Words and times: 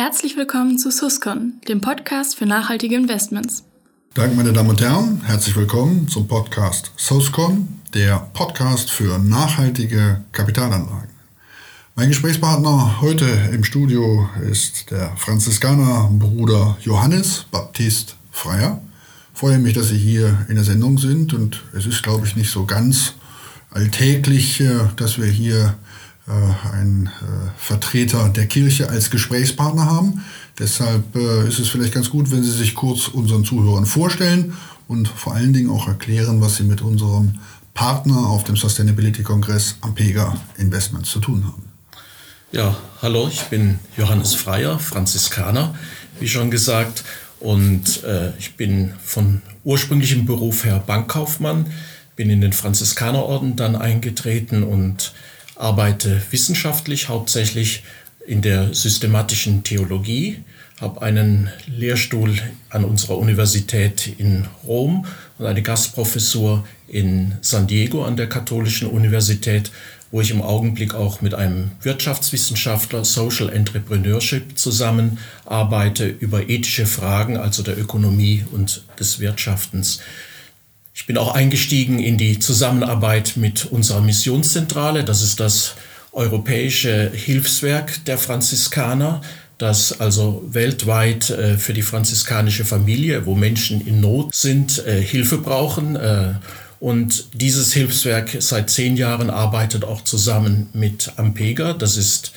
Herzlich 0.00 0.36
willkommen 0.36 0.78
zu 0.78 0.92
Suscon, 0.92 1.54
dem 1.66 1.80
Podcast 1.80 2.36
für 2.36 2.46
nachhaltige 2.46 2.94
Investments. 2.94 3.64
Danke, 4.14 4.36
meine 4.36 4.52
Damen 4.52 4.70
und 4.70 4.80
Herren. 4.80 5.22
Herzlich 5.24 5.56
willkommen 5.56 6.06
zum 6.06 6.28
Podcast 6.28 6.92
Suscon, 6.96 7.80
der 7.94 8.30
Podcast 8.32 8.92
für 8.92 9.18
nachhaltige 9.18 10.22
Kapitalanlagen. 10.30 11.08
Mein 11.96 12.10
Gesprächspartner 12.10 13.00
heute 13.00 13.24
im 13.52 13.64
Studio 13.64 14.28
ist 14.48 14.88
der 14.92 15.16
Franziskaner 15.16 16.08
Bruder 16.12 16.76
Johannes 16.82 17.46
Baptist 17.50 18.14
Freier. 18.30 18.80
Ich 19.34 19.40
freue 19.40 19.58
mich, 19.58 19.74
dass 19.74 19.88
Sie 19.88 19.98
hier 19.98 20.46
in 20.48 20.54
der 20.54 20.64
Sendung 20.64 20.98
sind 20.98 21.34
und 21.34 21.64
es 21.76 21.86
ist, 21.86 22.04
glaube 22.04 22.24
ich, 22.24 22.36
nicht 22.36 22.52
so 22.52 22.66
ganz 22.66 23.14
alltäglich, 23.72 24.60
äh, 24.60 24.78
dass 24.94 25.18
wir 25.18 25.26
hier 25.26 25.74
einen 26.72 27.06
äh, 27.06 27.50
Vertreter 27.56 28.28
der 28.28 28.46
Kirche 28.46 28.88
als 28.88 29.10
Gesprächspartner 29.10 29.86
haben. 29.86 30.24
Deshalb 30.58 31.14
äh, 31.16 31.48
ist 31.48 31.58
es 31.58 31.68
vielleicht 31.68 31.94
ganz 31.94 32.10
gut, 32.10 32.30
wenn 32.30 32.42
Sie 32.42 32.50
sich 32.50 32.74
kurz 32.74 33.08
unseren 33.08 33.44
Zuhörern 33.44 33.86
vorstellen 33.86 34.54
und 34.88 35.08
vor 35.08 35.34
allen 35.34 35.52
Dingen 35.52 35.70
auch 35.70 35.88
erklären, 35.88 36.40
was 36.40 36.56
Sie 36.56 36.64
mit 36.64 36.82
unserem 36.82 37.38
Partner 37.74 38.26
auf 38.26 38.44
dem 38.44 38.56
Sustainability-Kongress 38.56 39.76
Ampega 39.82 40.36
Investments 40.56 41.10
zu 41.10 41.20
tun 41.20 41.44
haben. 41.46 41.62
Ja, 42.50 42.76
hallo, 43.02 43.28
ich 43.30 43.42
bin 43.42 43.78
Johannes 43.96 44.34
Freier, 44.34 44.78
Franziskaner, 44.78 45.74
wie 46.18 46.28
schon 46.28 46.50
gesagt, 46.50 47.04
und 47.40 48.02
äh, 48.04 48.32
ich 48.38 48.56
bin 48.56 48.94
von 49.04 49.42
ursprünglichem 49.64 50.26
Beruf 50.26 50.64
her 50.64 50.82
Bankkaufmann, 50.84 51.66
bin 52.16 52.30
in 52.30 52.40
den 52.40 52.52
Franziskanerorden 52.52 53.54
dann 53.54 53.76
eingetreten 53.76 54.64
und 54.64 55.12
arbeite 55.58 56.22
wissenschaftlich 56.30 57.08
hauptsächlich 57.08 57.82
in 58.26 58.42
der 58.42 58.74
systematischen 58.74 59.64
Theologie, 59.64 60.44
habe 60.80 61.02
einen 61.02 61.50
Lehrstuhl 61.66 62.38
an 62.70 62.84
unserer 62.84 63.18
Universität 63.18 64.14
in 64.18 64.46
Rom 64.64 65.06
und 65.38 65.46
eine 65.46 65.62
Gastprofessur 65.62 66.64
in 66.86 67.36
San 67.40 67.66
Diego 67.66 68.04
an 68.04 68.16
der 68.16 68.28
Katholischen 68.28 68.88
Universität, 68.88 69.72
wo 70.10 70.20
ich 70.20 70.30
im 70.30 70.42
Augenblick 70.42 70.94
auch 70.94 71.20
mit 71.20 71.34
einem 71.34 71.72
Wirtschaftswissenschaftler 71.82 73.04
Social 73.04 73.50
Entrepreneurship 73.50 74.58
zusammenarbeite 74.58 76.06
über 76.06 76.48
ethische 76.48 76.86
Fragen, 76.86 77.36
also 77.36 77.62
der 77.62 77.78
Ökonomie 77.78 78.44
und 78.52 78.84
des 78.98 79.20
Wirtschaftens. 79.20 80.00
Ich 80.98 81.06
bin 81.06 81.16
auch 81.16 81.32
eingestiegen 81.32 82.00
in 82.00 82.18
die 82.18 82.40
Zusammenarbeit 82.40 83.34
mit 83.36 83.66
unserer 83.66 84.00
Missionszentrale. 84.00 85.04
Das 85.04 85.22
ist 85.22 85.38
das 85.38 85.76
europäische 86.10 87.12
Hilfswerk 87.14 88.04
der 88.06 88.18
Franziskaner, 88.18 89.20
das 89.58 90.00
also 90.00 90.42
weltweit 90.50 91.30
äh, 91.30 91.56
für 91.56 91.72
die 91.72 91.82
franziskanische 91.82 92.64
Familie, 92.64 93.26
wo 93.26 93.36
Menschen 93.36 93.86
in 93.86 94.00
Not 94.00 94.34
sind, 94.34 94.84
äh, 94.86 95.00
Hilfe 95.00 95.38
brauchen. 95.38 95.94
Äh, 95.94 96.34
und 96.80 97.28
dieses 97.32 97.72
Hilfswerk 97.72 98.36
seit 98.40 98.68
zehn 98.68 98.96
Jahren 98.96 99.30
arbeitet 99.30 99.84
auch 99.84 100.02
zusammen 100.02 100.66
mit 100.72 101.12
Ampega. 101.16 101.74
Das 101.74 101.96
ist 101.96 102.32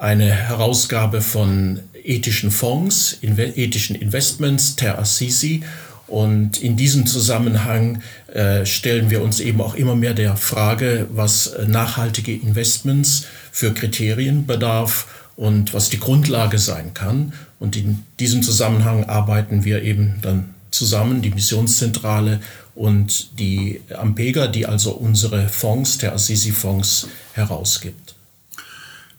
eine 0.00 0.30
Herausgabe 0.30 1.20
von 1.20 1.80
ethischen 2.04 2.52
Fonds, 2.52 3.18
ethischen 3.22 3.96
Investments, 3.96 4.76
Ter 4.76 5.00
Assisi 5.00 5.64
und 6.12 6.62
in 6.62 6.76
diesem 6.76 7.06
Zusammenhang 7.06 8.02
äh, 8.26 8.66
stellen 8.66 9.08
wir 9.08 9.22
uns 9.22 9.40
eben 9.40 9.62
auch 9.62 9.74
immer 9.74 9.96
mehr 9.96 10.12
der 10.12 10.36
Frage, 10.36 11.06
was 11.10 11.46
äh, 11.46 11.66
nachhaltige 11.66 12.34
Investments 12.34 13.24
für 13.50 13.72
Kriterien 13.72 14.46
bedarf 14.46 15.06
und 15.36 15.72
was 15.72 15.88
die 15.88 15.98
Grundlage 15.98 16.58
sein 16.58 16.92
kann. 16.92 17.32
Und 17.58 17.76
in 17.76 18.04
diesem 18.20 18.42
Zusammenhang 18.42 19.04
arbeiten 19.04 19.64
wir 19.64 19.84
eben 19.84 20.16
dann 20.20 20.52
zusammen, 20.70 21.22
die 21.22 21.30
Missionszentrale 21.30 22.40
und 22.74 23.38
die 23.38 23.80
Ampega, 23.96 24.48
die 24.48 24.66
also 24.66 24.92
unsere 24.92 25.48
Fonds, 25.48 25.96
der 25.96 26.12
Assisi-Fonds, 26.12 27.08
herausgibt. 27.32 28.14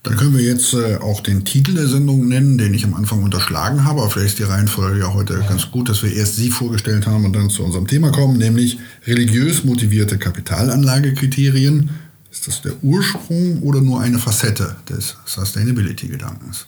Dann 0.03 0.17
können 0.17 0.37
wir 0.37 0.43
jetzt 0.43 0.73
äh, 0.73 0.97
auch 0.97 1.21
den 1.21 1.45
Titel 1.45 1.75
der 1.75 1.87
Sendung 1.87 2.27
nennen, 2.27 2.57
den 2.57 2.73
ich 2.73 2.83
am 2.83 2.93
Anfang 2.93 3.23
unterschlagen 3.23 3.85
habe. 3.85 4.01
Aber 4.01 4.09
vielleicht 4.09 4.33
ist 4.33 4.39
die 4.39 4.43
Reihenfolge 4.43 4.99
ja 4.99 5.13
heute 5.13 5.41
ganz 5.47 5.71
gut, 5.71 5.87
dass 5.87 6.03
wir 6.03 6.13
erst 6.13 6.35
Sie 6.35 6.51
vorgestellt 6.51 7.07
haben 7.07 7.23
und 7.23 7.33
dann 7.33 7.49
zu 7.49 7.63
unserem 7.63 7.87
Thema 7.87 8.11
kommen, 8.11 8.37
nämlich 8.37 8.79
religiös 9.07 9.63
motivierte 9.63 10.17
Kapitalanlagekriterien. 10.17 11.89
Ist 12.29 12.47
das 12.47 12.61
der 12.61 12.73
Ursprung 12.83 13.61
oder 13.61 13.79
nur 13.79 14.01
eine 14.01 14.19
Facette 14.19 14.75
des 14.89 15.15
Sustainability-Gedankens? 15.25 16.67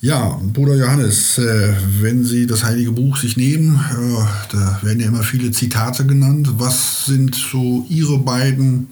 Ja, 0.00 0.40
Bruder 0.54 0.76
Johannes, 0.76 1.36
äh, 1.36 1.74
wenn 2.00 2.24
Sie 2.24 2.46
das 2.46 2.64
Heilige 2.64 2.92
Buch 2.92 3.18
sich 3.18 3.36
nehmen, 3.36 3.74
äh, 3.74 4.52
da 4.52 4.78
werden 4.82 5.00
ja 5.00 5.08
immer 5.08 5.24
viele 5.24 5.50
Zitate 5.50 6.06
genannt. 6.06 6.48
Was 6.56 7.04
sind 7.04 7.34
so 7.34 7.84
Ihre 7.90 8.18
beiden 8.18 8.86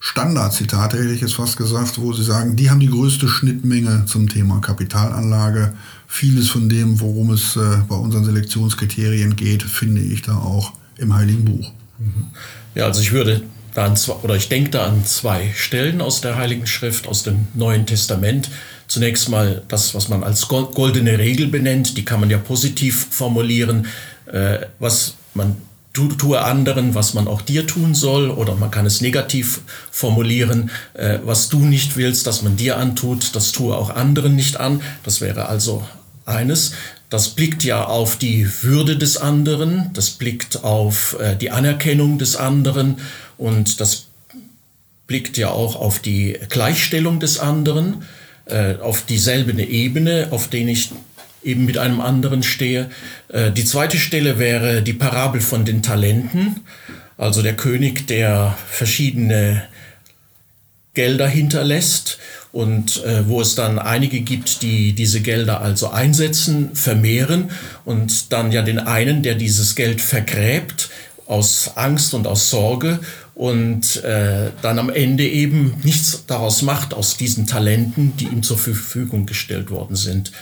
Standardzitate, 0.00 0.98
hätte 0.98 1.12
ich 1.12 1.20
jetzt 1.20 1.34
fast 1.34 1.56
gesagt, 1.56 2.00
wo 2.00 2.12
Sie 2.12 2.22
sagen, 2.22 2.54
die 2.54 2.70
haben 2.70 2.80
die 2.80 2.90
größte 2.90 3.28
Schnittmenge 3.28 4.04
zum 4.06 4.28
Thema 4.28 4.60
Kapitalanlage. 4.60 5.72
Vieles 6.06 6.48
von 6.48 6.68
dem, 6.68 7.00
worum 7.00 7.30
es 7.30 7.56
äh, 7.56 7.78
bei 7.88 7.96
unseren 7.96 8.24
Selektionskriterien 8.24 9.34
geht, 9.34 9.62
finde 9.62 10.00
ich 10.00 10.22
da 10.22 10.36
auch 10.36 10.72
im 10.98 11.14
Heiligen 11.14 11.44
Buch. 11.44 11.72
Ja, 12.74 12.84
also 12.84 13.00
ich 13.00 13.12
würde 13.12 13.42
da 13.74 13.86
an 13.86 13.96
zwei, 13.96 14.14
oder 14.22 14.36
ich 14.36 14.48
denke 14.48 14.70
da 14.70 14.86
an 14.86 15.04
zwei 15.04 15.52
Stellen 15.54 16.00
aus 16.00 16.20
der 16.20 16.36
Heiligen 16.36 16.66
Schrift, 16.66 17.08
aus 17.08 17.24
dem 17.24 17.48
Neuen 17.54 17.86
Testament. 17.86 18.50
Zunächst 18.86 19.28
mal 19.28 19.62
das, 19.68 19.94
was 19.94 20.08
man 20.08 20.22
als 20.22 20.48
goldene 20.48 21.18
Regel 21.18 21.48
benennt, 21.48 21.96
die 21.96 22.04
kann 22.04 22.20
man 22.20 22.30
ja 22.30 22.38
positiv 22.38 23.08
formulieren, 23.10 23.86
äh, 24.26 24.60
was 24.78 25.14
man 25.34 25.56
tu, 25.98 26.06
tue 26.08 26.40
anderen, 26.40 26.94
was 26.94 27.14
man 27.14 27.26
auch 27.26 27.42
dir 27.42 27.66
tun 27.66 27.92
soll, 27.92 28.30
oder 28.30 28.54
man 28.54 28.70
kann 28.70 28.86
es 28.86 29.00
negativ 29.00 29.62
formulieren, 29.90 30.70
äh, 30.94 31.18
was 31.24 31.48
du 31.48 31.58
nicht 31.58 31.96
willst, 31.96 32.28
dass 32.28 32.42
man 32.42 32.56
dir 32.56 32.76
antut, 32.76 33.34
das 33.34 33.50
tue 33.50 33.76
auch 33.76 33.90
anderen 33.90 34.36
nicht 34.36 34.60
an. 34.60 34.80
Das 35.02 35.20
wäre 35.20 35.48
also 35.48 35.84
eines. 36.24 36.72
Das 37.10 37.30
blickt 37.30 37.64
ja 37.64 37.84
auf 37.84 38.16
die 38.16 38.46
Würde 38.62 38.96
des 38.96 39.16
anderen, 39.16 39.90
das 39.92 40.10
blickt 40.10 40.62
auf 40.62 41.16
äh, 41.18 41.34
die 41.34 41.50
Anerkennung 41.50 42.18
des 42.18 42.36
anderen 42.36 42.98
und 43.36 43.80
das 43.80 44.04
blickt 45.08 45.36
ja 45.36 45.50
auch 45.50 45.74
auf 45.74 45.98
die 45.98 46.38
Gleichstellung 46.48 47.18
des 47.18 47.40
anderen, 47.40 48.04
äh, 48.44 48.76
auf 48.76 49.02
dieselbe 49.02 49.60
Ebene, 49.60 50.28
auf 50.30 50.46
den 50.48 50.68
ich 50.68 50.92
eben 51.42 51.64
mit 51.64 51.78
einem 51.78 52.00
anderen 52.00 52.42
stehe. 52.42 52.90
Äh, 53.28 53.50
die 53.52 53.64
zweite 53.64 53.98
Stelle 53.98 54.38
wäre 54.38 54.82
die 54.82 54.92
Parabel 54.92 55.40
von 55.40 55.64
den 55.64 55.82
Talenten, 55.82 56.60
also 57.16 57.42
der 57.42 57.56
König, 57.56 58.06
der 58.06 58.56
verschiedene 58.68 59.64
Gelder 60.94 61.28
hinterlässt 61.28 62.18
und 62.50 63.04
äh, 63.04 63.28
wo 63.28 63.40
es 63.40 63.54
dann 63.54 63.78
einige 63.78 64.20
gibt, 64.20 64.62
die 64.62 64.92
diese 64.92 65.20
Gelder 65.20 65.60
also 65.60 65.90
einsetzen, 65.90 66.74
vermehren 66.74 67.50
und 67.84 68.32
dann 68.32 68.50
ja 68.52 68.62
den 68.62 68.78
einen, 68.78 69.22
der 69.22 69.34
dieses 69.34 69.76
Geld 69.76 70.00
vergräbt 70.00 70.90
aus 71.26 71.72
Angst 71.76 72.14
und 72.14 72.26
aus 72.26 72.50
Sorge 72.50 73.00
und 73.34 74.02
äh, 74.02 74.50
dann 74.62 74.78
am 74.80 74.90
Ende 74.90 75.28
eben 75.28 75.76
nichts 75.84 76.24
daraus 76.26 76.62
macht 76.62 76.94
aus 76.94 77.16
diesen 77.16 77.46
Talenten, 77.46 78.16
die 78.16 78.24
ihm 78.24 78.42
zur 78.42 78.58
Verfügung 78.58 79.26
gestellt 79.26 79.70
worden 79.70 79.94
sind. 79.94 80.32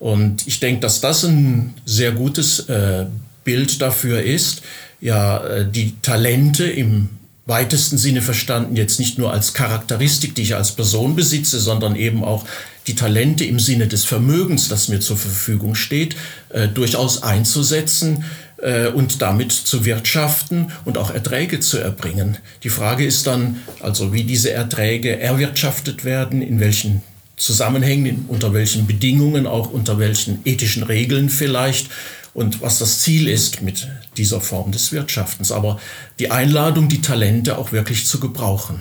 Und 0.00 0.46
ich 0.48 0.58
denke, 0.58 0.80
dass 0.80 1.00
das 1.00 1.24
ein 1.24 1.74
sehr 1.84 2.10
gutes 2.12 2.68
äh, 2.68 3.06
Bild 3.44 3.80
dafür 3.80 4.22
ist, 4.22 4.62
ja, 5.00 5.44
äh, 5.44 5.70
die 5.70 5.94
Talente 6.02 6.64
im 6.64 7.10
weitesten 7.44 7.98
Sinne 7.98 8.22
verstanden, 8.22 8.76
jetzt 8.76 8.98
nicht 8.98 9.18
nur 9.18 9.32
als 9.32 9.52
Charakteristik, 9.52 10.34
die 10.34 10.42
ich 10.42 10.54
als 10.54 10.72
Person 10.72 11.16
besitze, 11.16 11.60
sondern 11.60 11.96
eben 11.96 12.24
auch 12.24 12.46
die 12.86 12.94
Talente 12.94 13.44
im 13.44 13.60
Sinne 13.60 13.88
des 13.88 14.04
Vermögens, 14.04 14.68
das 14.68 14.88
mir 14.88 15.00
zur 15.00 15.18
Verfügung 15.18 15.74
steht, 15.74 16.16
äh, 16.48 16.66
durchaus 16.66 17.22
einzusetzen 17.22 18.24
äh, 18.62 18.88
und 18.88 19.20
damit 19.20 19.52
zu 19.52 19.84
wirtschaften 19.84 20.72
und 20.86 20.96
auch 20.96 21.10
Erträge 21.10 21.60
zu 21.60 21.76
erbringen. 21.76 22.38
Die 22.62 22.70
Frage 22.70 23.04
ist 23.04 23.26
dann 23.26 23.60
also, 23.80 24.14
wie 24.14 24.24
diese 24.24 24.50
Erträge 24.50 25.20
erwirtschaftet 25.20 26.06
werden, 26.06 26.40
in 26.40 26.58
welchen 26.58 27.02
Zusammenhängen, 27.40 28.26
unter 28.28 28.52
welchen 28.52 28.86
Bedingungen, 28.86 29.46
auch 29.46 29.70
unter 29.70 29.98
welchen 29.98 30.40
ethischen 30.44 30.82
Regeln 30.82 31.30
vielleicht 31.30 31.88
und 32.34 32.60
was 32.60 32.78
das 32.78 33.00
Ziel 33.00 33.28
ist 33.28 33.62
mit 33.62 33.88
dieser 34.16 34.40
Form 34.40 34.72
des 34.72 34.92
Wirtschaftens. 34.92 35.50
Aber 35.50 35.80
die 36.18 36.30
Einladung, 36.30 36.88
die 36.88 37.00
Talente 37.00 37.56
auch 37.56 37.72
wirklich 37.72 38.06
zu 38.06 38.20
gebrauchen. 38.20 38.80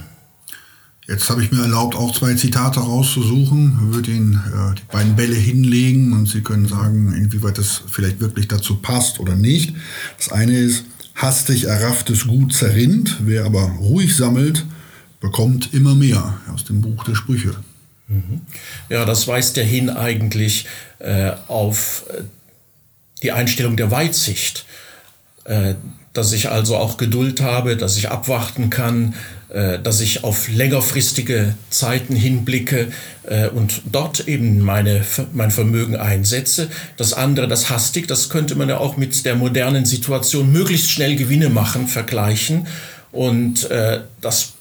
Jetzt 1.08 1.30
habe 1.30 1.42
ich 1.42 1.52
mir 1.52 1.62
erlaubt, 1.62 1.96
auch 1.96 2.14
zwei 2.14 2.36
Zitate 2.36 2.82
rauszusuchen. 2.82 3.80
Ich 3.88 3.96
würde 3.96 4.12
Ihnen 4.12 4.34
äh, 4.36 4.76
die 4.76 4.92
beiden 4.92 5.16
Bälle 5.16 5.36
hinlegen 5.36 6.14
und 6.14 6.28
Sie 6.28 6.42
können 6.42 6.68
sagen, 6.68 7.14
inwieweit 7.14 7.58
das 7.58 7.82
vielleicht 7.88 8.20
wirklich 8.20 8.48
dazu 8.48 8.76
passt 8.76 9.20
oder 9.20 9.36
nicht. 9.36 9.74
Das 10.18 10.32
eine 10.32 10.56
ist, 10.56 10.84
hastig 11.16 11.64
errafftes 11.64 12.28
Gut 12.28 12.54
zerrinnt, 12.54 13.18
wer 13.22 13.46
aber 13.46 13.64
ruhig 13.80 14.16
sammelt, 14.16 14.66
bekommt 15.20 15.74
immer 15.74 15.96
mehr 15.96 16.40
aus 16.54 16.66
dem 16.66 16.82
Buch 16.82 17.04
der 17.06 17.16
Sprüche. 17.16 17.56
Mhm. 18.10 18.42
Ja, 18.90 19.06
das 19.06 19.28
weist 19.28 19.56
ja 19.58 19.64
hin 19.64 19.90
eigentlich 19.90 20.66
äh, 20.98 21.32
auf 21.48 22.06
äh, 22.10 22.24
die 23.22 23.32
Einstellung 23.32 23.78
der 23.78 23.92
Weitsicht, 23.92 24.66
äh, 25.46 25.76
dass 26.14 26.34
ich 26.34 26.50
also 26.50 26.76
auch 26.76 26.98
Geduld 26.98 27.40
habe, 27.40 27.78
dass 27.78 27.98
ich 27.98 28.10
abwarten 28.10 28.72
kann, 28.72 29.14
äh, 29.50 29.78
dass 29.78 30.02
ich 30.02 30.24
auf 30.24 30.48
längerfristige 30.48 31.54
Zeiten 31.70 32.16
hinblicke 32.16 32.92
äh, 33.28 33.48
und 33.48 33.84
dort 33.92 34.28
eben 34.28 34.60
meine, 34.60 35.06
mein 35.32 35.52
Vermögen 35.52 35.96
einsetze. 35.96 36.70
Das 36.98 37.14
andere, 37.14 37.48
das 37.48 37.70
hastig, 37.70 38.08
das 38.08 38.30
könnte 38.30 38.56
man 38.56 38.70
ja 38.70 38.80
auch 38.80 38.98
mit 38.98 39.24
der 39.24 39.36
modernen 39.36 39.86
Situation 39.86 40.52
möglichst 40.52 40.90
schnell 40.90 41.16
Gewinne 41.16 41.50
machen, 41.50 41.88
vergleichen. 41.88 42.66
Und 43.12 43.70
äh, 43.70 44.02
das 44.20 44.54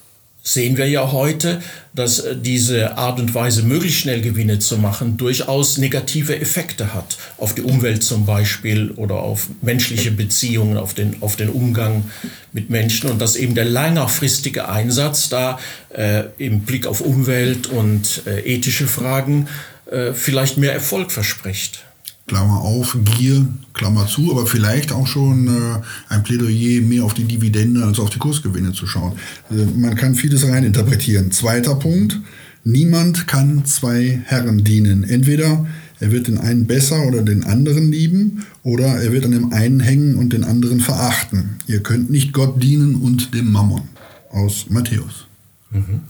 sehen 0.49 0.79
wir 0.79 0.89
ja 0.89 1.13
heute, 1.13 1.61
dass 1.95 2.21
äh, 2.21 2.35
diese 2.35 2.97
Art 2.97 3.21
und 3.21 3.35
Weise, 3.35 3.63
möglichst 3.63 4.01
schnell 4.01 4.23
Gewinne 4.23 4.59
zu 4.59 4.79
machen, 4.79 5.19
durchaus 5.19 5.77
negative 5.77 6.41
Effekte 6.41 6.95
hat. 6.95 7.19
Auf 7.37 7.55
die 7.55 7.63
Umwelt 7.63 8.03
zum 8.03 8.25
Beispiel 8.25 8.93
oder 8.93 9.17
auf 9.17 9.49
menschliche 9.61 10.11
Beziehungen, 10.11 10.79
auf 10.79 10.95
den, 10.95 11.17
auf 11.21 11.37
den 11.37 11.51
Umgang 11.51 12.05
mit 12.53 12.71
Menschen. 12.71 13.11
Und 13.11 13.21
dass 13.21 13.37
eben 13.37 13.55
der 13.55 13.67
längerfristige 13.67 14.69
Einsatz 14.69 15.29
da 15.29 15.59
äh, 15.91 16.25
im 16.39 16.61
Blick 16.61 16.87
auf 16.87 17.03
Umwelt 17.03 17.67
und 17.67 18.23
äh, 18.27 18.41
ethische 18.41 18.87
Fragen 18.87 19.49
äh, 19.91 20.13
vielleicht 20.15 20.57
mehr 20.57 20.73
Erfolg 20.73 21.13
verspricht. 21.13 21.85
Klammer 22.29 22.61
auf, 22.61 22.97
Gier, 23.05 23.49
Klammer 23.73 24.07
zu, 24.07 24.31
aber 24.31 24.47
vielleicht 24.47 24.93
auch 24.93 25.07
schon 25.07 25.49
äh, 25.49 25.81
ein 26.09 26.23
Plädoyer 26.23 26.83
mehr 26.83 27.05
auf 27.05 27.15
die 27.15 27.25
Dividende 27.25 27.85
als 27.85 27.99
auf 27.99 28.11
die 28.11 28.19
Kursgewinne 28.19 28.73
zu 28.73 28.87
schauen. 28.87 29.15
Äh, 29.51 29.65
man 29.77 29.97
kann 29.97 30.15
vieles 30.15 30.47
reininterpretieren. 30.47 31.33
Zweiter 31.33 31.75
Punkt, 31.75 32.21
niemand 32.65 33.27
kann 33.27 33.65
zwei 33.65 34.21
Herren 34.27 34.63
dienen. 34.63 35.05
Entweder 35.05 35.67
er 36.01 36.13
wird 36.13 36.29
den 36.29 36.39
einen 36.39 36.67
besser 36.67 37.07
oder 37.07 37.23
den 37.23 37.45
anderen 37.45 37.91
lieben 37.91 38.47
oder 38.63 38.87
er 38.87 39.13
wird 39.13 39.25
an 39.25 39.33
dem 39.33 39.53
einen 39.53 39.81
hängen 39.81 40.17
und 40.17 40.33
den 40.33 40.45
anderen 40.45 40.81
verachten. 40.81 41.59
Ihr 41.67 41.83
könnt 41.83 42.11
nicht 42.11 42.33
Gott 42.33 42.63
dienen 42.63 42.97
und 42.97 43.35
dem 43.35 43.51
Mammon. 43.51 43.83
Aus 44.31 44.67
Matthäus. 44.69 45.27
Mhm. 45.71 46.03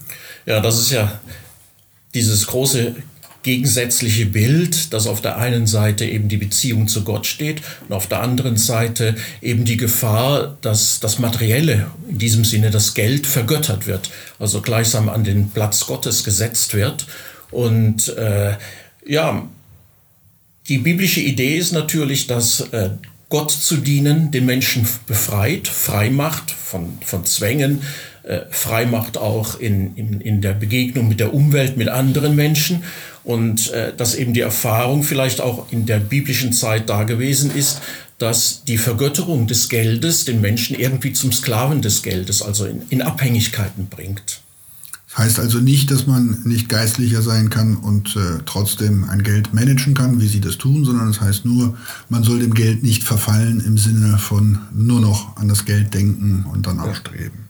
Ja, 0.44 0.60
das 0.60 0.80
ist 0.80 0.90
ja 0.90 1.20
dieses 2.12 2.46
große 2.48 2.96
gegensätzliche 3.48 4.26
Bild, 4.26 4.92
dass 4.92 5.06
auf 5.06 5.22
der 5.22 5.38
einen 5.38 5.66
Seite 5.66 6.04
eben 6.04 6.28
die 6.28 6.36
Beziehung 6.36 6.86
zu 6.86 7.02
Gott 7.02 7.26
steht 7.26 7.62
und 7.88 7.94
auf 7.94 8.06
der 8.06 8.20
anderen 8.20 8.58
Seite 8.58 9.14
eben 9.40 9.64
die 9.64 9.78
Gefahr, 9.78 10.58
dass 10.60 11.00
das 11.00 11.18
Materielle, 11.18 11.86
in 12.10 12.18
diesem 12.18 12.44
Sinne 12.44 12.70
das 12.70 12.92
Geld, 12.92 13.26
vergöttert 13.26 13.86
wird, 13.86 14.10
also 14.38 14.60
gleichsam 14.60 15.08
an 15.08 15.24
den 15.24 15.48
Platz 15.48 15.86
Gottes 15.86 16.24
gesetzt 16.24 16.74
wird. 16.74 17.06
Und 17.50 18.08
äh, 18.18 18.52
ja, 19.06 19.48
die 20.68 20.78
biblische 20.78 21.20
Idee 21.20 21.56
ist 21.56 21.72
natürlich, 21.72 22.26
dass 22.26 22.60
äh, 22.72 22.90
Gott 23.30 23.50
zu 23.50 23.78
dienen 23.78 24.30
den 24.30 24.44
Menschen 24.44 24.86
befreit, 25.06 25.68
frei 25.68 26.10
macht 26.10 26.50
von, 26.50 26.98
von 27.02 27.24
Zwängen, 27.24 27.80
äh, 28.24 28.40
frei 28.50 28.84
macht 28.84 29.16
auch 29.16 29.58
in, 29.58 29.96
in, 29.96 30.20
in 30.20 30.42
der 30.42 30.52
Begegnung 30.52 31.08
mit 31.08 31.18
der 31.18 31.32
Umwelt, 31.32 31.78
mit 31.78 31.88
anderen 31.88 32.36
Menschen 32.36 32.84
und 33.28 33.70
äh, 33.72 33.92
dass 33.94 34.14
eben 34.14 34.32
die 34.32 34.40
Erfahrung 34.40 35.02
vielleicht 35.02 35.42
auch 35.42 35.70
in 35.70 35.84
der 35.84 36.00
biblischen 36.00 36.54
Zeit 36.54 36.88
da 36.88 37.02
gewesen 37.02 37.54
ist, 37.54 37.82
dass 38.16 38.64
die 38.64 38.78
Vergötterung 38.78 39.46
des 39.46 39.69
Geldes 39.69 40.25
den 40.25 40.40
Menschen 40.40 40.75
irgendwie 40.75 41.12
zum 41.12 41.30
Sklaven 41.30 41.82
des 41.82 42.02
Geldes, 42.02 42.40
also 42.40 42.64
in, 42.64 42.80
in 42.88 43.02
Abhängigkeiten 43.02 43.88
bringt. 43.88 44.40
Das 45.08 45.19
heißt 45.19 45.40
also 45.40 45.58
nicht, 45.58 45.90
dass 45.90 46.06
man 46.06 46.38
nicht 46.44 46.70
geistlicher 46.70 47.20
sein 47.20 47.50
kann 47.50 47.76
und 47.76 48.16
äh, 48.16 48.42
trotzdem 48.46 49.04
ein 49.04 49.22
Geld 49.22 49.52
managen 49.52 49.92
kann, 49.92 50.22
wie 50.22 50.26
sie 50.26 50.40
das 50.40 50.56
tun, 50.56 50.86
sondern 50.86 51.10
es 51.10 51.19
das 51.19 51.26
heißt 51.26 51.44
nur, 51.44 51.76
man 52.08 52.25
soll 52.25 52.38
dem 52.38 52.54
Geld 52.54 52.82
nicht 52.82 53.04
verfallen 53.04 53.60
im 53.60 53.76
Sinne 53.76 54.16
von 54.16 54.60
nur 54.72 55.02
noch 55.02 55.36
an 55.36 55.48
das 55.48 55.66
Geld 55.66 55.92
denken 55.92 56.46
und 56.50 56.66
danach 56.66 56.94
streben. 56.96 57.47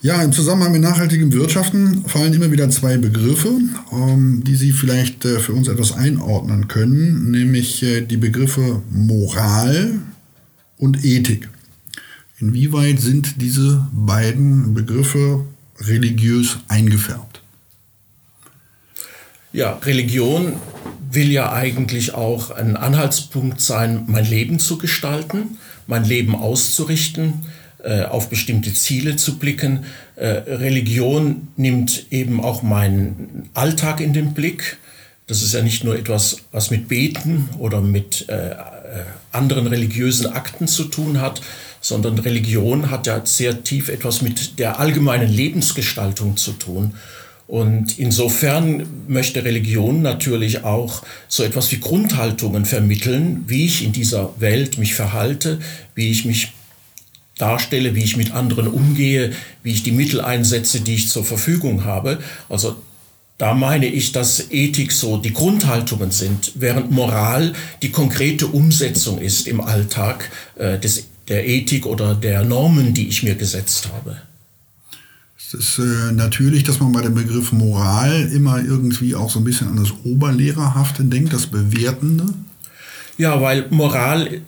Ja, 0.00 0.22
im 0.22 0.32
Zusammenhang 0.32 0.70
mit 0.70 0.82
nachhaltigem 0.82 1.32
Wirtschaften 1.32 2.04
fallen 2.06 2.32
immer 2.32 2.52
wieder 2.52 2.70
zwei 2.70 2.98
Begriffe, 2.98 3.58
ähm, 3.90 4.44
die 4.44 4.54
Sie 4.54 4.70
vielleicht 4.70 5.24
äh, 5.24 5.40
für 5.40 5.54
uns 5.54 5.66
etwas 5.66 5.90
einordnen 5.90 6.68
können, 6.68 7.32
nämlich 7.32 7.82
äh, 7.82 8.02
die 8.02 8.16
Begriffe 8.16 8.80
Moral 8.92 9.98
und 10.76 11.04
Ethik. 11.04 11.48
Inwieweit 12.38 13.00
sind 13.00 13.42
diese 13.42 13.88
beiden 13.92 14.72
Begriffe 14.72 15.44
religiös 15.80 16.58
eingefärbt? 16.68 17.42
Ja, 19.52 19.72
Religion 19.78 20.52
will 21.10 21.32
ja 21.32 21.52
eigentlich 21.52 22.14
auch 22.14 22.52
ein 22.52 22.76
Anhaltspunkt 22.76 23.60
sein, 23.60 24.04
mein 24.06 24.26
Leben 24.26 24.60
zu 24.60 24.78
gestalten, 24.78 25.58
mein 25.88 26.04
Leben 26.04 26.36
auszurichten 26.36 27.42
auf 28.04 28.28
bestimmte 28.28 28.72
Ziele 28.74 29.16
zu 29.16 29.38
blicken. 29.38 29.84
Äh, 30.16 30.26
Religion 30.26 31.48
nimmt 31.56 32.06
eben 32.10 32.40
auch 32.40 32.62
meinen 32.62 33.48
Alltag 33.54 34.00
in 34.00 34.12
den 34.12 34.34
Blick. 34.34 34.78
Das 35.26 35.42
ist 35.42 35.54
ja 35.54 35.62
nicht 35.62 35.84
nur 35.84 35.96
etwas, 35.96 36.38
was 36.52 36.70
mit 36.70 36.88
Beten 36.88 37.48
oder 37.58 37.80
mit 37.80 38.28
äh, 38.28 38.54
anderen 39.30 39.66
religiösen 39.66 40.26
Akten 40.26 40.66
zu 40.66 40.84
tun 40.84 41.20
hat, 41.20 41.40
sondern 41.80 42.18
Religion 42.18 42.90
hat 42.90 43.06
ja 43.06 43.24
sehr 43.24 43.62
tief 43.62 43.88
etwas 43.88 44.22
mit 44.22 44.58
der 44.58 44.80
allgemeinen 44.80 45.28
Lebensgestaltung 45.28 46.36
zu 46.36 46.52
tun. 46.52 46.94
Und 47.46 47.98
insofern 47.98 48.86
möchte 49.06 49.42
Religion 49.44 50.02
natürlich 50.02 50.64
auch 50.64 51.02
so 51.28 51.42
etwas 51.42 51.72
wie 51.72 51.80
Grundhaltungen 51.80 52.66
vermitteln, 52.66 53.44
wie 53.46 53.64
ich 53.64 53.82
in 53.82 53.92
dieser 53.92 54.38
Welt 54.38 54.76
mich 54.76 54.94
verhalte, 54.94 55.58
wie 55.94 56.10
ich 56.10 56.26
mich 56.26 56.52
darstelle, 57.38 57.94
wie 57.94 58.04
ich 58.04 58.16
mit 58.16 58.32
anderen 58.32 58.68
umgehe, 58.68 59.32
wie 59.62 59.72
ich 59.72 59.82
die 59.82 59.92
Mittel 59.92 60.20
einsetze, 60.20 60.80
die 60.80 60.94
ich 60.94 61.08
zur 61.08 61.24
Verfügung 61.24 61.84
habe. 61.84 62.18
Also 62.48 62.76
da 63.38 63.54
meine 63.54 63.86
ich, 63.86 64.10
dass 64.12 64.50
Ethik 64.50 64.90
so 64.90 65.16
die 65.16 65.32
Grundhaltungen 65.32 66.10
sind, 66.10 66.52
während 66.56 66.90
Moral 66.90 67.52
die 67.82 67.92
konkrete 67.92 68.48
Umsetzung 68.48 69.18
ist 69.20 69.46
im 69.46 69.60
Alltag 69.60 70.30
äh, 70.56 70.78
des, 70.78 71.06
der 71.28 71.46
Ethik 71.48 71.86
oder 71.86 72.16
der 72.16 72.44
Normen, 72.44 72.94
die 72.94 73.08
ich 73.08 73.22
mir 73.22 73.36
gesetzt 73.36 73.88
habe. 73.92 74.16
Es 75.38 75.54
ist 75.54 75.78
äh, 75.78 76.12
natürlich, 76.12 76.64
dass 76.64 76.80
man 76.80 76.92
bei 76.92 77.00
dem 77.00 77.14
Begriff 77.14 77.52
Moral 77.52 78.28
immer 78.34 78.58
irgendwie 78.58 79.14
auch 79.14 79.30
so 79.30 79.38
ein 79.38 79.44
bisschen 79.44 79.68
an 79.68 79.76
das 79.76 79.92
Oberlehrerhafte 80.04 81.04
denkt, 81.04 81.32
das 81.32 81.46
Bewertende. 81.46 82.26
Ja, 83.16 83.40
weil 83.40 83.66
Moral 83.70 84.42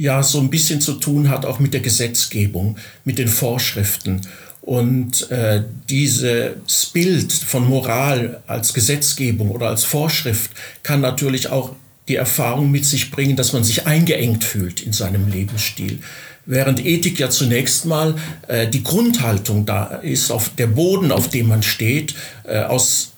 ja 0.00 0.22
so 0.22 0.40
ein 0.40 0.48
bisschen 0.48 0.80
zu 0.80 0.94
tun 0.94 1.28
hat 1.28 1.44
auch 1.44 1.58
mit 1.58 1.74
der 1.74 1.82
Gesetzgebung, 1.82 2.76
mit 3.04 3.18
den 3.18 3.28
Vorschriften. 3.28 4.22
Und 4.62 5.30
äh, 5.30 5.62
dieses 5.88 6.86
Bild 6.86 7.32
von 7.32 7.68
Moral 7.68 8.42
als 8.46 8.72
Gesetzgebung 8.72 9.50
oder 9.50 9.68
als 9.68 9.84
Vorschrift 9.84 10.52
kann 10.82 11.00
natürlich 11.00 11.50
auch 11.50 11.74
die 12.08 12.16
Erfahrung 12.16 12.70
mit 12.70 12.86
sich 12.86 13.10
bringen, 13.10 13.36
dass 13.36 13.52
man 13.52 13.62
sich 13.62 13.86
eingeengt 13.86 14.42
fühlt 14.42 14.80
in 14.80 14.92
seinem 14.92 15.28
Lebensstil. 15.28 15.98
Während 16.46 16.84
Ethik 16.84 17.18
ja 17.18 17.28
zunächst 17.28 17.84
mal 17.84 18.14
äh, 18.48 18.68
die 18.68 18.82
Grundhaltung 18.82 19.66
da 19.66 19.84
ist, 19.84 20.30
auf 20.30 20.50
der 20.56 20.66
Boden, 20.66 21.12
auf 21.12 21.28
dem 21.28 21.48
man 21.48 21.62
steht, 21.62 22.14
äh, 22.44 22.60
aus 22.60 23.12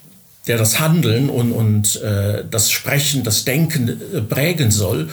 der 0.49 0.59
das 0.59 0.81
Handeln 0.81 1.31
und, 1.31 1.53
und 1.53 2.03
äh, 2.03 2.45
das 2.51 2.73
Sprechen, 2.73 3.23
das 3.23 3.45
Denken 3.45 3.89
äh, 3.89 4.21
prägen 4.21 4.73
soll. 4.73 5.09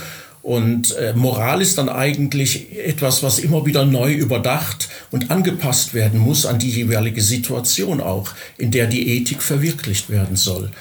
Und 0.50 0.96
äh, 0.96 1.14
Moral 1.14 1.62
ist 1.62 1.78
dann 1.78 1.90
eigentlich 1.90 2.76
etwas, 2.76 3.22
was 3.22 3.38
immer 3.38 3.68
wieder 3.68 3.86
neu 3.86 4.12
überdacht 4.12 4.90
und 5.12 5.30
angepasst 5.30 5.94
werden 5.94 6.20
muss 6.20 6.48
an 6.48 6.58
die 6.58 6.72
jeweilige 6.72 7.22
Situation 7.22 8.02
auch, 8.02 8.30
in 8.58 8.72
der 8.72 8.88
die 8.88 9.10
Ethik 9.10 9.44
verwirklicht 9.44 10.10
werden 10.10 10.36
soll. 10.36 10.72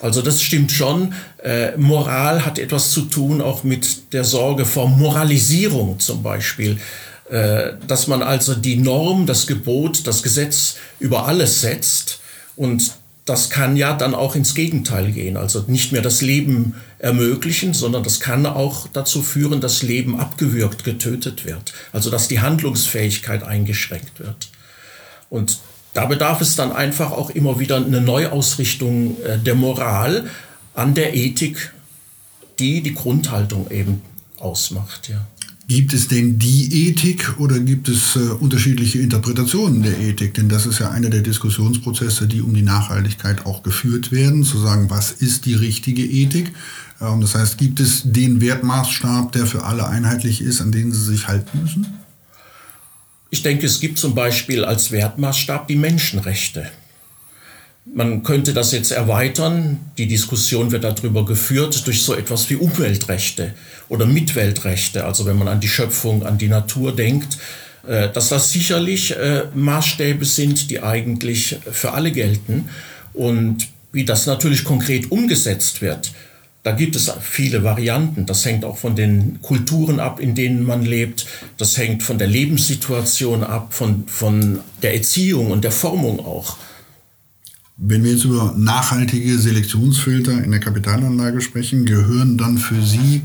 Also 0.00 0.22
das 0.22 0.40
stimmt 0.40 0.72
schon. 0.72 1.12
Äh, 1.44 1.76
Moral 1.76 2.46
hat 2.46 2.58
etwas 2.58 2.92
zu 2.92 3.02
tun 3.02 3.42
auch 3.42 3.64
mit 3.64 4.14
der 4.14 4.24
Sorge 4.24 4.64
vor 4.64 4.88
Moralisierung 4.88 6.00
zum 6.00 6.22
Beispiel. 6.22 6.78
Äh, 7.28 7.72
dass 7.86 8.06
man 8.06 8.22
also 8.22 8.54
die 8.54 8.76
Norm, 8.76 9.26
das 9.26 9.46
Gebot, 9.46 10.06
das 10.06 10.22
Gesetz 10.22 10.76
über 11.00 11.28
alles 11.28 11.60
setzt 11.60 12.20
und 12.56 12.92
das 13.28 13.50
kann 13.50 13.76
ja 13.76 13.92
dann 13.92 14.14
auch 14.14 14.34
ins 14.34 14.54
Gegenteil 14.54 15.12
gehen. 15.12 15.36
Also 15.36 15.64
nicht 15.66 15.92
mehr 15.92 16.02
das 16.02 16.22
Leben 16.22 16.74
ermöglichen, 16.98 17.74
sondern 17.74 18.02
das 18.02 18.20
kann 18.20 18.46
auch 18.46 18.88
dazu 18.92 19.22
führen, 19.22 19.60
dass 19.60 19.82
Leben 19.82 20.18
abgewürgt, 20.18 20.84
getötet 20.84 21.44
wird. 21.44 21.74
Also 21.92 22.10
dass 22.10 22.28
die 22.28 22.40
Handlungsfähigkeit 22.40 23.42
eingeschränkt 23.42 24.18
wird. 24.18 24.48
Und 25.28 25.58
da 25.94 26.06
bedarf 26.06 26.40
es 26.40 26.56
dann 26.56 26.72
einfach 26.72 27.10
auch 27.12 27.30
immer 27.30 27.58
wieder 27.58 27.76
eine 27.76 28.00
Neuausrichtung 28.00 29.20
äh, 29.22 29.38
der 29.38 29.54
Moral 29.54 30.30
an 30.74 30.94
der 30.94 31.14
Ethik, 31.14 31.72
die 32.58 32.82
die 32.82 32.94
Grundhaltung 32.94 33.70
eben 33.70 34.02
ausmacht. 34.38 35.08
Ja. 35.08 35.26
Gibt 35.68 35.92
es 35.92 36.08
denn 36.08 36.38
die 36.38 36.88
Ethik 36.88 37.38
oder 37.38 37.60
gibt 37.60 37.90
es 37.90 38.16
äh, 38.16 38.20
unterschiedliche 38.20 39.00
Interpretationen 39.00 39.82
der 39.82 39.98
Ethik? 39.98 40.32
Denn 40.32 40.48
das 40.48 40.64
ist 40.64 40.78
ja 40.78 40.90
einer 40.90 41.10
der 41.10 41.20
Diskussionsprozesse, 41.20 42.26
die 42.26 42.40
um 42.40 42.54
die 42.54 42.62
Nachhaltigkeit 42.62 43.44
auch 43.44 43.62
geführt 43.62 44.10
werden, 44.10 44.44
zu 44.44 44.58
sagen, 44.58 44.88
was 44.88 45.12
ist 45.12 45.44
die 45.44 45.52
richtige 45.52 46.02
Ethik? 46.02 46.52
Ähm, 47.02 47.20
das 47.20 47.34
heißt, 47.34 47.58
gibt 47.58 47.80
es 47.80 48.00
den 48.06 48.40
Wertmaßstab, 48.40 49.32
der 49.32 49.44
für 49.44 49.64
alle 49.64 49.86
einheitlich 49.86 50.40
ist, 50.40 50.62
an 50.62 50.72
den 50.72 50.90
sie 50.90 51.04
sich 51.04 51.28
halten 51.28 51.60
müssen? 51.60 51.86
Ich 53.28 53.42
denke, 53.42 53.66
es 53.66 53.78
gibt 53.78 53.98
zum 53.98 54.14
Beispiel 54.14 54.64
als 54.64 54.90
Wertmaßstab 54.90 55.68
die 55.68 55.76
Menschenrechte. 55.76 56.70
Man 57.94 58.22
könnte 58.22 58.52
das 58.52 58.72
jetzt 58.72 58.90
erweitern. 58.90 59.80
Die 59.96 60.06
Diskussion 60.06 60.72
wird 60.72 60.84
darüber 60.84 61.24
geführt 61.24 61.86
durch 61.86 62.02
so 62.02 62.14
etwas 62.14 62.50
wie 62.50 62.56
Umweltrechte 62.56 63.54
oder 63.88 64.06
Mitweltrechte. 64.06 65.04
Also 65.04 65.24
wenn 65.26 65.38
man 65.38 65.48
an 65.48 65.60
die 65.60 65.68
Schöpfung, 65.68 66.24
an 66.24 66.38
die 66.38 66.48
Natur 66.48 66.94
denkt, 66.94 67.38
äh, 67.86 68.10
dass 68.10 68.28
das 68.28 68.52
sicherlich 68.52 69.16
äh, 69.16 69.44
Maßstäbe 69.54 70.24
sind, 70.24 70.70
die 70.70 70.82
eigentlich 70.82 71.58
für 71.70 71.92
alle 71.92 72.12
gelten. 72.12 72.68
Und 73.14 73.68
wie 73.92 74.04
das 74.04 74.26
natürlich 74.26 74.64
konkret 74.64 75.10
umgesetzt 75.10 75.80
wird, 75.80 76.12
da 76.62 76.72
gibt 76.72 76.96
es 76.96 77.10
viele 77.22 77.64
Varianten. 77.64 78.26
Das 78.26 78.44
hängt 78.44 78.64
auch 78.64 78.76
von 78.76 78.94
den 78.96 79.40
Kulturen 79.40 80.00
ab, 80.00 80.20
in 80.20 80.34
denen 80.34 80.64
man 80.64 80.84
lebt. 80.84 81.26
Das 81.56 81.78
hängt 81.78 82.02
von 82.02 82.18
der 82.18 82.26
Lebenssituation 82.26 83.42
ab, 83.42 83.72
von, 83.72 84.06
von 84.06 84.60
der 84.82 84.94
Erziehung 84.94 85.50
und 85.50 85.64
der 85.64 85.72
Formung 85.72 86.20
auch. 86.20 86.58
Wenn 87.80 88.02
wir 88.02 88.10
jetzt 88.10 88.24
über 88.24 88.54
nachhaltige 88.56 89.38
Selektionsfilter 89.38 90.42
in 90.42 90.50
der 90.50 90.58
Kapitalanlage 90.58 91.40
sprechen, 91.40 91.86
gehören 91.86 92.36
dann 92.36 92.58
für 92.58 92.82
Sie 92.82 93.22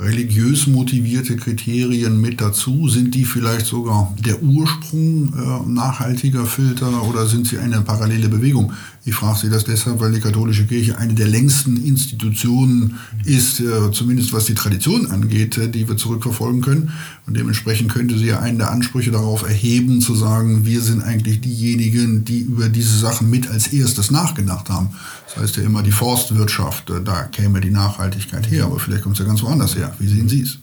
religiös 0.00 0.66
motivierte 0.66 1.36
Kriterien 1.36 2.20
mit 2.20 2.40
dazu? 2.40 2.88
Sind 2.88 3.14
die 3.14 3.24
vielleicht 3.24 3.66
sogar 3.66 4.14
der 4.24 4.42
Ursprung 4.42 5.34
äh, 5.34 5.68
nachhaltiger 5.68 6.46
Filter 6.46 7.06
oder 7.08 7.26
sind 7.26 7.46
sie 7.46 7.58
eine 7.58 7.82
parallele 7.82 8.28
Bewegung? 8.28 8.72
Ich 9.04 9.14
frage 9.14 9.38
Sie 9.38 9.48
das 9.48 9.64
deshalb, 9.64 9.98
weil 10.00 10.12
die 10.12 10.20
katholische 10.20 10.66
Kirche 10.66 10.98
eine 10.98 11.14
der 11.14 11.26
längsten 11.26 11.82
Institutionen 11.82 12.98
ist, 13.24 13.60
äh, 13.60 13.90
zumindest 13.92 14.34
was 14.34 14.44
die 14.44 14.54
Tradition 14.54 15.10
angeht, 15.10 15.56
äh, 15.56 15.68
die 15.68 15.88
wir 15.88 15.96
zurückverfolgen 15.96 16.60
können. 16.60 16.92
Und 17.26 17.36
dementsprechend 17.36 17.90
könnte 17.90 18.18
sie 18.18 18.26
ja 18.26 18.40
einen 18.40 18.58
der 18.58 18.70
Ansprüche 18.70 19.10
darauf 19.10 19.42
erheben, 19.42 20.02
zu 20.02 20.14
sagen, 20.14 20.66
wir 20.66 20.82
sind 20.82 21.02
eigentlich 21.02 21.40
diejenigen, 21.40 22.24
die 22.24 22.40
über 22.40 22.68
diese 22.68 22.98
Sachen 22.98 23.30
mit 23.30 23.48
als 23.48 23.68
erstes 23.68 24.10
nachgedacht 24.10 24.68
haben. 24.68 24.90
Das 25.26 25.44
heißt 25.44 25.56
ja 25.56 25.62
immer 25.62 25.82
die 25.82 25.92
Forstwirtschaft, 25.92 26.90
äh, 26.90 27.02
da 27.02 27.22
käme 27.22 27.60
die 27.60 27.70
Nachhaltigkeit 27.70 28.50
her, 28.50 28.66
aber 28.66 28.78
vielleicht 28.80 29.02
kommt 29.02 29.14
es 29.14 29.20
ja 29.20 29.26
ganz 29.26 29.42
woanders 29.42 29.76
her. 29.76 29.89
Wie 29.98 30.08
sehen 30.08 30.28
Sie 30.28 30.42
es? 30.42 30.58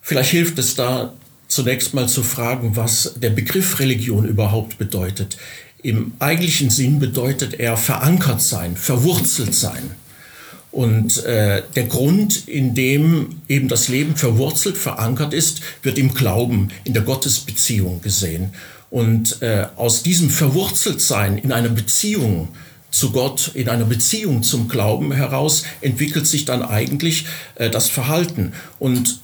Vielleicht 0.00 0.30
hilft 0.30 0.58
es 0.58 0.74
da 0.74 1.12
zunächst 1.48 1.94
mal 1.94 2.08
zu 2.08 2.22
fragen, 2.22 2.76
was 2.76 3.14
der 3.16 3.30
Begriff 3.30 3.78
Religion 3.78 4.24
überhaupt 4.24 4.78
bedeutet. 4.78 5.36
Im 5.82 6.12
eigentlichen 6.18 6.70
Sinn 6.70 6.98
bedeutet 6.98 7.54
er 7.54 7.76
verankert 7.76 8.40
sein, 8.40 8.76
verwurzelt 8.76 9.54
sein. 9.54 9.90
Und 10.70 11.22
äh, 11.24 11.62
der 11.76 11.84
Grund, 11.84 12.48
in 12.48 12.74
dem 12.74 13.42
eben 13.48 13.68
das 13.68 13.88
Leben 13.88 14.16
verwurzelt, 14.16 14.78
verankert 14.78 15.34
ist, 15.34 15.60
wird 15.82 15.98
im 15.98 16.14
Glauben, 16.14 16.68
in 16.84 16.94
der 16.94 17.02
Gottesbeziehung 17.02 18.00
gesehen. 18.00 18.54
Und 18.88 19.42
äh, 19.42 19.66
aus 19.76 20.02
diesem 20.02 20.30
Verwurzeltsein 20.30 21.36
in 21.36 21.52
einer 21.52 21.68
Beziehung 21.68 22.48
zu 22.92 23.10
Gott, 23.10 23.50
in 23.54 23.68
einer 23.68 23.86
Beziehung 23.86 24.44
zum 24.44 24.68
Glauben 24.68 25.10
heraus, 25.10 25.64
entwickelt 25.80 26.26
sich 26.28 26.44
dann 26.44 26.62
eigentlich 26.62 27.26
äh, 27.56 27.68
das 27.70 27.88
Verhalten. 27.88 28.52
Und 28.78 29.18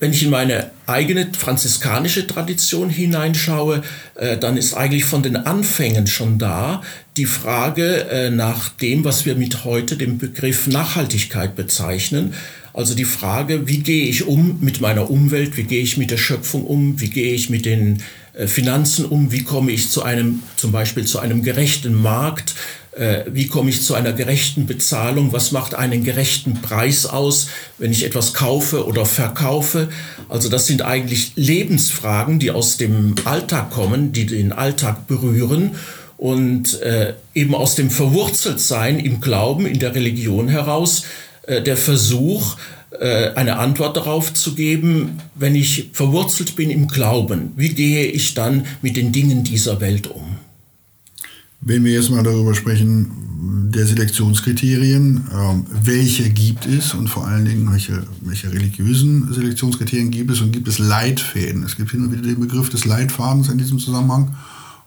wenn 0.00 0.12
ich 0.12 0.22
in 0.22 0.30
meine 0.30 0.70
eigene 0.86 1.30
franziskanische 1.38 2.26
Tradition 2.26 2.88
hineinschaue, 2.88 3.82
äh, 4.14 4.38
dann 4.38 4.56
ist 4.56 4.72
eigentlich 4.72 5.04
von 5.04 5.22
den 5.22 5.36
Anfängen 5.36 6.06
schon 6.06 6.38
da 6.38 6.82
die 7.18 7.26
Frage 7.26 8.08
äh, 8.08 8.30
nach 8.30 8.70
dem, 8.70 9.04
was 9.04 9.26
wir 9.26 9.36
mit 9.36 9.64
heute 9.64 9.98
dem 9.98 10.16
Begriff 10.16 10.66
Nachhaltigkeit 10.66 11.54
bezeichnen. 11.54 12.32
Also 12.72 12.94
die 12.94 13.04
Frage, 13.04 13.68
wie 13.68 13.80
gehe 13.80 14.06
ich 14.06 14.26
um 14.26 14.58
mit 14.60 14.80
meiner 14.80 15.10
Umwelt, 15.10 15.58
wie 15.58 15.64
gehe 15.64 15.82
ich 15.82 15.98
mit 15.98 16.10
der 16.10 16.16
Schöpfung 16.16 16.64
um, 16.64 16.98
wie 17.00 17.10
gehe 17.10 17.34
ich 17.34 17.50
mit 17.50 17.66
den 17.66 18.02
Finanzen 18.46 19.04
um, 19.06 19.32
wie 19.32 19.42
komme 19.42 19.72
ich 19.72 19.90
zu 19.90 20.02
einem, 20.02 20.42
zum 20.56 20.72
Beispiel 20.72 21.04
zu 21.04 21.18
einem 21.18 21.42
gerechten 21.42 21.94
Markt, 21.94 22.54
äh, 22.92 23.24
wie 23.30 23.46
komme 23.46 23.70
ich 23.70 23.82
zu 23.82 23.94
einer 23.94 24.12
gerechten 24.12 24.66
Bezahlung, 24.66 25.32
was 25.32 25.52
macht 25.52 25.74
einen 25.74 26.04
gerechten 26.04 26.60
Preis 26.60 27.06
aus, 27.06 27.48
wenn 27.78 27.92
ich 27.92 28.04
etwas 28.04 28.34
kaufe 28.34 28.86
oder 28.86 29.06
verkaufe. 29.06 29.88
Also 30.28 30.48
das 30.48 30.66
sind 30.66 30.82
eigentlich 30.82 31.32
Lebensfragen, 31.36 32.38
die 32.38 32.50
aus 32.50 32.76
dem 32.76 33.14
Alltag 33.24 33.70
kommen, 33.70 34.12
die 34.12 34.26
den 34.26 34.52
Alltag 34.52 35.06
berühren 35.06 35.76
und 36.16 36.80
äh, 36.82 37.14
eben 37.34 37.54
aus 37.54 37.76
dem 37.76 37.90
Verwurzeltsein 37.90 38.98
im 38.98 39.20
Glauben, 39.20 39.66
in 39.66 39.78
der 39.78 39.94
Religion 39.94 40.48
heraus, 40.48 41.04
äh, 41.46 41.62
der 41.62 41.76
Versuch, 41.76 42.56
äh, 42.56 42.79
eine 43.00 43.58
Antwort 43.58 43.96
darauf 43.96 44.34
zu 44.34 44.54
geben, 44.54 45.18
wenn 45.34 45.54
ich 45.54 45.90
verwurzelt 45.92 46.54
bin 46.54 46.70
im 46.70 46.86
Glauben, 46.86 47.52
wie 47.56 47.70
gehe 47.70 48.06
ich 48.06 48.34
dann 48.34 48.66
mit 48.82 48.96
den 48.96 49.10
Dingen 49.10 49.42
dieser 49.42 49.80
Welt 49.80 50.08
um? 50.08 50.36
Wenn 51.62 51.84
wir 51.84 51.92
jetzt 51.92 52.10
mal 52.10 52.22
darüber 52.22 52.54
sprechen, 52.54 53.10
der 53.72 53.86
Selektionskriterien, 53.86 55.28
ähm, 55.32 55.66
welche 55.82 56.28
gibt 56.30 56.66
es 56.66 56.94
und 56.94 57.08
vor 57.08 57.26
allen 57.26 57.44
Dingen, 57.44 57.70
welche, 57.70 58.02
welche 58.20 58.52
religiösen 58.52 59.32
Selektionskriterien 59.32 60.10
gibt 60.10 60.30
es 60.30 60.40
und 60.40 60.52
gibt 60.52 60.68
es 60.68 60.78
Leitfäden? 60.78 61.62
Es 61.62 61.76
gibt 61.76 61.90
hin 61.90 62.10
wieder 62.12 62.22
den 62.22 62.40
Begriff 62.40 62.68
des 62.70 62.84
Leitfadens 62.84 63.48
in 63.48 63.58
diesem 63.58 63.78
Zusammenhang. 63.78 64.34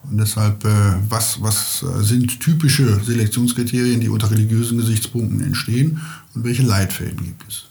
Und 0.10 0.18
deshalb, 0.18 0.66
äh, 0.66 0.70
was, 1.10 1.42
was 1.42 1.86
sind 2.02 2.40
typische 2.40 3.00
Selektionskriterien, 3.04 4.02
die 4.02 4.10
unter 4.10 4.30
religiösen 4.30 4.78
Gesichtspunkten 4.78 5.42
entstehen 5.42 6.02
und 6.36 6.44
welche 6.44 6.64
Leitfäden 6.64 7.24
gibt 7.24 7.44
es? 7.48 7.66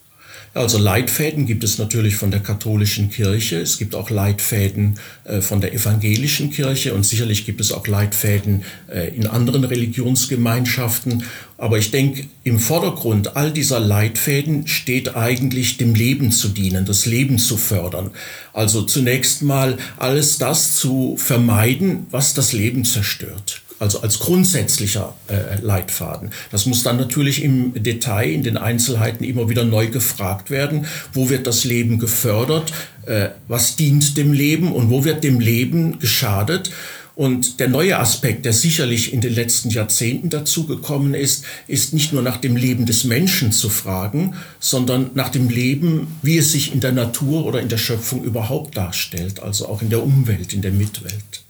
Also 0.54 0.76
Leitfäden 0.76 1.46
gibt 1.46 1.64
es 1.64 1.78
natürlich 1.78 2.16
von 2.16 2.30
der 2.30 2.40
katholischen 2.40 3.08
Kirche, 3.08 3.56
es 3.56 3.78
gibt 3.78 3.94
auch 3.94 4.10
Leitfäden 4.10 4.98
äh, 5.24 5.40
von 5.40 5.62
der 5.62 5.72
evangelischen 5.72 6.50
Kirche 6.50 6.92
und 6.92 7.06
sicherlich 7.06 7.46
gibt 7.46 7.62
es 7.62 7.72
auch 7.72 7.86
Leitfäden 7.86 8.62
äh, 8.92 9.08
in 9.16 9.26
anderen 9.26 9.64
Religionsgemeinschaften. 9.64 11.24
Aber 11.56 11.78
ich 11.78 11.90
denke, 11.90 12.26
im 12.44 12.58
Vordergrund 12.58 13.34
all 13.34 13.50
dieser 13.50 13.80
Leitfäden 13.80 14.66
steht 14.66 15.16
eigentlich 15.16 15.78
dem 15.78 15.94
Leben 15.94 16.30
zu 16.32 16.48
dienen, 16.48 16.84
das 16.84 17.06
Leben 17.06 17.38
zu 17.38 17.56
fördern. 17.56 18.10
Also 18.52 18.82
zunächst 18.82 19.42
mal 19.42 19.78
alles 19.96 20.36
das 20.36 20.76
zu 20.76 21.16
vermeiden, 21.16 22.06
was 22.10 22.34
das 22.34 22.52
Leben 22.52 22.84
zerstört 22.84 23.62
also 23.82 24.00
als 24.00 24.20
grundsätzlicher 24.20 25.12
äh, 25.26 25.60
Leitfaden. 25.60 26.30
Das 26.52 26.66
muss 26.66 26.84
dann 26.84 26.98
natürlich 26.98 27.42
im 27.42 27.74
Detail, 27.82 28.30
in 28.30 28.44
den 28.44 28.56
Einzelheiten 28.56 29.24
immer 29.24 29.48
wieder 29.48 29.64
neu 29.64 29.88
gefragt 29.88 30.50
werden. 30.50 30.86
Wo 31.12 31.28
wird 31.30 31.48
das 31.48 31.64
Leben 31.64 31.98
gefördert? 31.98 32.72
Äh, 33.06 33.30
was 33.48 33.74
dient 33.74 34.16
dem 34.16 34.32
Leben 34.32 34.70
und 34.70 34.88
wo 34.88 35.04
wird 35.04 35.24
dem 35.24 35.40
Leben 35.40 35.98
geschadet? 35.98 36.70
Und 37.16 37.58
der 37.58 37.68
neue 37.68 37.98
Aspekt, 37.98 38.44
der 38.44 38.52
sicherlich 38.52 39.12
in 39.12 39.20
den 39.20 39.34
letzten 39.34 39.68
Jahrzehnten 39.68 40.30
dazugekommen 40.30 41.12
ist, 41.14 41.44
ist 41.66 41.92
nicht 41.92 42.12
nur 42.12 42.22
nach 42.22 42.36
dem 42.36 42.54
Leben 42.54 42.86
des 42.86 43.02
Menschen 43.02 43.50
zu 43.50 43.68
fragen, 43.68 44.34
sondern 44.60 45.10
nach 45.14 45.28
dem 45.28 45.48
Leben, 45.48 46.06
wie 46.22 46.38
es 46.38 46.52
sich 46.52 46.72
in 46.72 46.78
der 46.78 46.92
Natur 46.92 47.44
oder 47.44 47.60
in 47.60 47.68
der 47.68 47.78
Schöpfung 47.78 48.22
überhaupt 48.22 48.76
darstellt, 48.76 49.40
also 49.40 49.68
auch 49.68 49.82
in 49.82 49.90
der 49.90 50.04
Umwelt, 50.04 50.52
in 50.52 50.62
der 50.62 50.72
Mitwelt. 50.72 51.41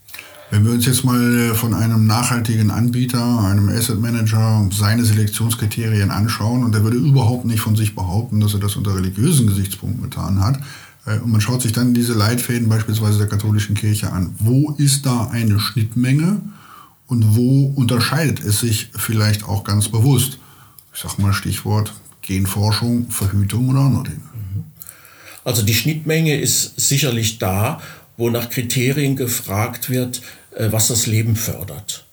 Wenn 0.52 0.66
wir 0.66 0.72
uns 0.72 0.84
jetzt 0.84 1.02
mal 1.02 1.34
äh, 1.38 1.54
von 1.54 1.72
einem 1.72 2.06
nachhaltigen 2.06 2.70
Anbieter, 2.70 3.40
einem 3.42 3.70
Asset 3.70 3.98
Manager, 3.98 4.68
seine 4.70 5.02
Selektionskriterien 5.02 6.10
anschauen 6.10 6.62
und 6.62 6.74
der 6.74 6.84
würde 6.84 6.98
überhaupt 6.98 7.46
nicht 7.46 7.60
von 7.60 7.74
sich 7.74 7.94
behaupten, 7.94 8.38
dass 8.38 8.52
er 8.52 8.60
das 8.60 8.76
unter 8.76 8.94
religiösen 8.94 9.46
Gesichtspunkten 9.46 10.02
getan 10.02 10.44
hat, 10.44 10.60
äh, 11.06 11.18
und 11.20 11.32
man 11.32 11.40
schaut 11.40 11.62
sich 11.62 11.72
dann 11.72 11.94
diese 11.94 12.12
Leitfäden 12.12 12.68
beispielsweise 12.68 13.16
der 13.16 13.28
katholischen 13.28 13.74
Kirche 13.74 14.12
an, 14.12 14.34
wo 14.40 14.72
ist 14.72 15.06
da 15.06 15.28
eine 15.28 15.58
Schnittmenge 15.58 16.42
und 17.06 17.34
wo 17.34 17.72
unterscheidet 17.74 18.44
es 18.44 18.60
sich 18.60 18.90
vielleicht 18.94 19.44
auch 19.44 19.64
ganz 19.64 19.88
bewusst? 19.88 20.38
Ich 20.92 21.00
sag 21.00 21.18
mal 21.18 21.32
Stichwort 21.32 21.94
Genforschung, 22.20 23.08
Verhütung 23.08 23.70
oder 23.70 23.80
andere 23.80 24.02
Dinge. 24.02 24.20
Also 25.44 25.62
die 25.62 25.74
Schnittmenge 25.74 26.38
ist 26.38 26.78
sicherlich 26.78 27.38
da, 27.38 27.80
wo 28.18 28.28
nach 28.28 28.50
Kriterien 28.50 29.16
gefragt 29.16 29.88
wird, 29.88 30.20
was 30.58 30.88
das 30.88 31.06
Leben 31.06 31.36
fördert. 31.36 32.04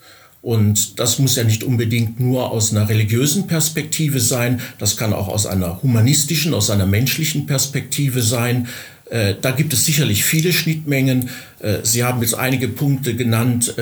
Und 0.42 1.00
das 1.00 1.20
muss 1.20 1.36
ja 1.36 1.44
nicht 1.44 1.64
unbedingt 1.64 2.20
nur 2.20 2.52
aus 2.52 2.72
einer 2.72 2.88
religiösen 2.88 3.48
Perspektive 3.48 4.22
sein, 4.22 4.62
das 4.78 4.96
kann 4.96 5.12
auch 5.12 5.28
aus 5.28 5.46
einer 5.46 5.84
humanistischen, 5.84 6.54
aus 6.54 6.70
einer 6.70 6.86
menschlichen 6.86 7.46
Perspektive 7.46 8.22
sein. 8.22 8.70
Äh, 9.10 9.36
da 9.42 9.52
gibt 9.52 9.74
es 9.74 9.86
sicherlich 9.86 10.24
viele 10.24 10.54
Schnittmengen. 10.54 11.30
Äh, 11.60 11.80
Sie 11.84 12.06
haben 12.06 12.22
jetzt 12.22 12.36
einige 12.36 12.70
Punkte 12.70 13.16
genannt, 13.16 13.76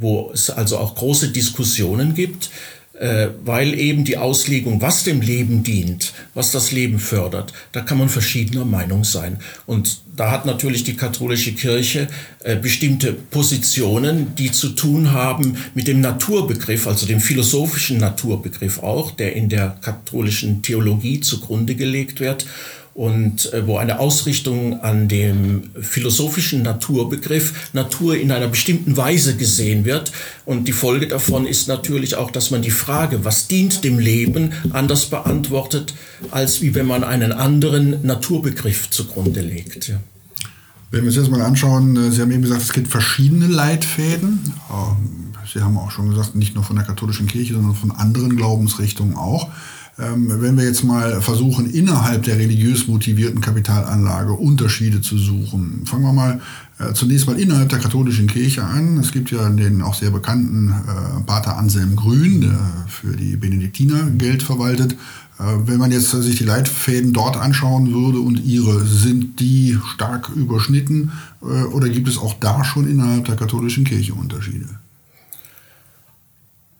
wo 0.00 0.30
es 0.32 0.50
also 0.50 0.78
auch 0.78 0.94
große 0.94 1.28
Diskussionen 1.28 2.14
gibt. 2.14 2.50
Äh, 3.02 3.30
weil 3.44 3.74
eben 3.74 4.04
die 4.04 4.16
Auslegung, 4.16 4.80
was 4.80 5.02
dem 5.02 5.22
Leben 5.22 5.64
dient, 5.64 6.12
was 6.34 6.52
das 6.52 6.70
Leben 6.70 7.00
fördert, 7.00 7.52
da 7.72 7.80
kann 7.80 7.98
man 7.98 8.08
verschiedener 8.08 8.64
Meinung 8.64 9.02
sein. 9.02 9.38
Und 9.66 10.02
da 10.14 10.30
hat 10.30 10.46
natürlich 10.46 10.84
die 10.84 10.94
katholische 10.94 11.52
Kirche 11.52 12.06
äh, 12.44 12.54
bestimmte 12.54 13.12
Positionen, 13.12 14.36
die 14.36 14.52
zu 14.52 14.68
tun 14.68 15.10
haben 15.10 15.56
mit 15.74 15.88
dem 15.88 16.00
Naturbegriff, 16.00 16.86
also 16.86 17.06
dem 17.06 17.20
philosophischen 17.20 17.98
Naturbegriff 17.98 18.78
auch, 18.84 19.10
der 19.10 19.34
in 19.34 19.48
der 19.48 19.78
katholischen 19.80 20.62
Theologie 20.62 21.18
zugrunde 21.18 21.74
gelegt 21.74 22.20
wird 22.20 22.46
und 22.94 23.52
äh, 23.52 23.66
wo 23.66 23.78
eine 23.78 24.00
Ausrichtung 24.00 24.80
an 24.80 25.08
dem 25.08 25.70
philosophischen 25.80 26.62
Naturbegriff 26.62 27.70
Natur 27.72 28.16
in 28.16 28.30
einer 28.30 28.48
bestimmten 28.48 28.96
Weise 28.96 29.36
gesehen 29.36 29.84
wird. 29.84 30.12
Und 30.44 30.68
die 30.68 30.72
Folge 30.72 31.08
davon 31.08 31.46
ist 31.46 31.68
natürlich 31.68 32.16
auch, 32.16 32.30
dass 32.30 32.50
man 32.50 32.62
die 32.62 32.70
Frage, 32.70 33.24
was 33.24 33.48
dient 33.48 33.82
dem 33.84 33.98
Leben, 33.98 34.52
anders 34.70 35.06
beantwortet, 35.06 35.94
als 36.30 36.60
wie 36.60 36.74
wenn 36.74 36.86
man 36.86 37.02
einen 37.04 37.32
anderen 37.32 38.04
Naturbegriff 38.04 38.90
zugrunde 38.90 39.40
legt. 39.40 39.92
Wenn 40.90 41.00
wir 41.00 41.06
uns 41.08 41.16
jetzt 41.16 41.30
mal 41.30 41.40
anschauen, 41.40 41.96
äh, 41.96 42.10
Sie 42.10 42.20
haben 42.20 42.30
eben 42.30 42.42
gesagt, 42.42 42.62
es 42.62 42.72
gibt 42.74 42.88
verschiedene 42.88 43.46
Leitfäden. 43.46 44.40
Ähm, 44.70 45.32
Sie 45.50 45.60
haben 45.60 45.78
auch 45.78 45.90
schon 45.90 46.10
gesagt, 46.10 46.34
nicht 46.34 46.54
nur 46.54 46.64
von 46.64 46.76
der 46.76 46.84
katholischen 46.84 47.26
Kirche, 47.26 47.54
sondern 47.54 47.74
von 47.74 47.90
anderen 47.90 48.36
Glaubensrichtungen 48.36 49.16
auch. 49.16 49.50
Ähm, 49.98 50.40
wenn 50.40 50.56
wir 50.56 50.64
jetzt 50.64 50.84
mal 50.84 51.20
versuchen, 51.20 51.68
innerhalb 51.68 52.22
der 52.22 52.38
religiös 52.38 52.88
motivierten 52.88 53.42
Kapitalanlage 53.42 54.32
Unterschiede 54.32 55.02
zu 55.02 55.18
suchen, 55.18 55.84
fangen 55.84 56.04
wir 56.04 56.14
mal 56.14 56.40
äh, 56.78 56.94
zunächst 56.94 57.26
mal 57.26 57.38
innerhalb 57.38 57.68
der 57.68 57.78
katholischen 57.78 58.26
Kirche 58.26 58.64
an. 58.64 58.96
Es 58.96 59.12
gibt 59.12 59.30
ja 59.30 59.48
den 59.50 59.82
auch 59.82 59.94
sehr 59.94 60.10
bekannten 60.10 60.70
äh, 60.70 61.22
Pater 61.24 61.58
Anselm 61.58 61.94
Grün, 61.94 62.40
der 62.40 62.86
für 62.88 63.14
die 63.14 63.36
Benediktiner 63.36 64.10
Geld 64.12 64.42
verwaltet. 64.42 64.92
Äh, 65.38 65.42
wenn 65.66 65.78
man 65.78 65.92
jetzt 65.92 66.10
sich 66.10 66.36
die 66.36 66.44
Leitfäden 66.44 67.12
dort 67.12 67.36
anschauen 67.36 67.92
würde 67.92 68.20
und 68.20 68.42
ihre, 68.42 68.86
sind 68.86 69.40
die 69.40 69.78
stark 69.94 70.30
überschnitten 70.30 71.12
oder 71.72 71.88
gibt 71.88 72.06
es 72.06 72.18
auch 72.18 72.34
da 72.38 72.64
schon 72.64 72.88
innerhalb 72.88 73.24
der 73.24 73.34
katholischen 73.34 73.82
Kirche 73.84 74.14
Unterschiede? 74.14 74.68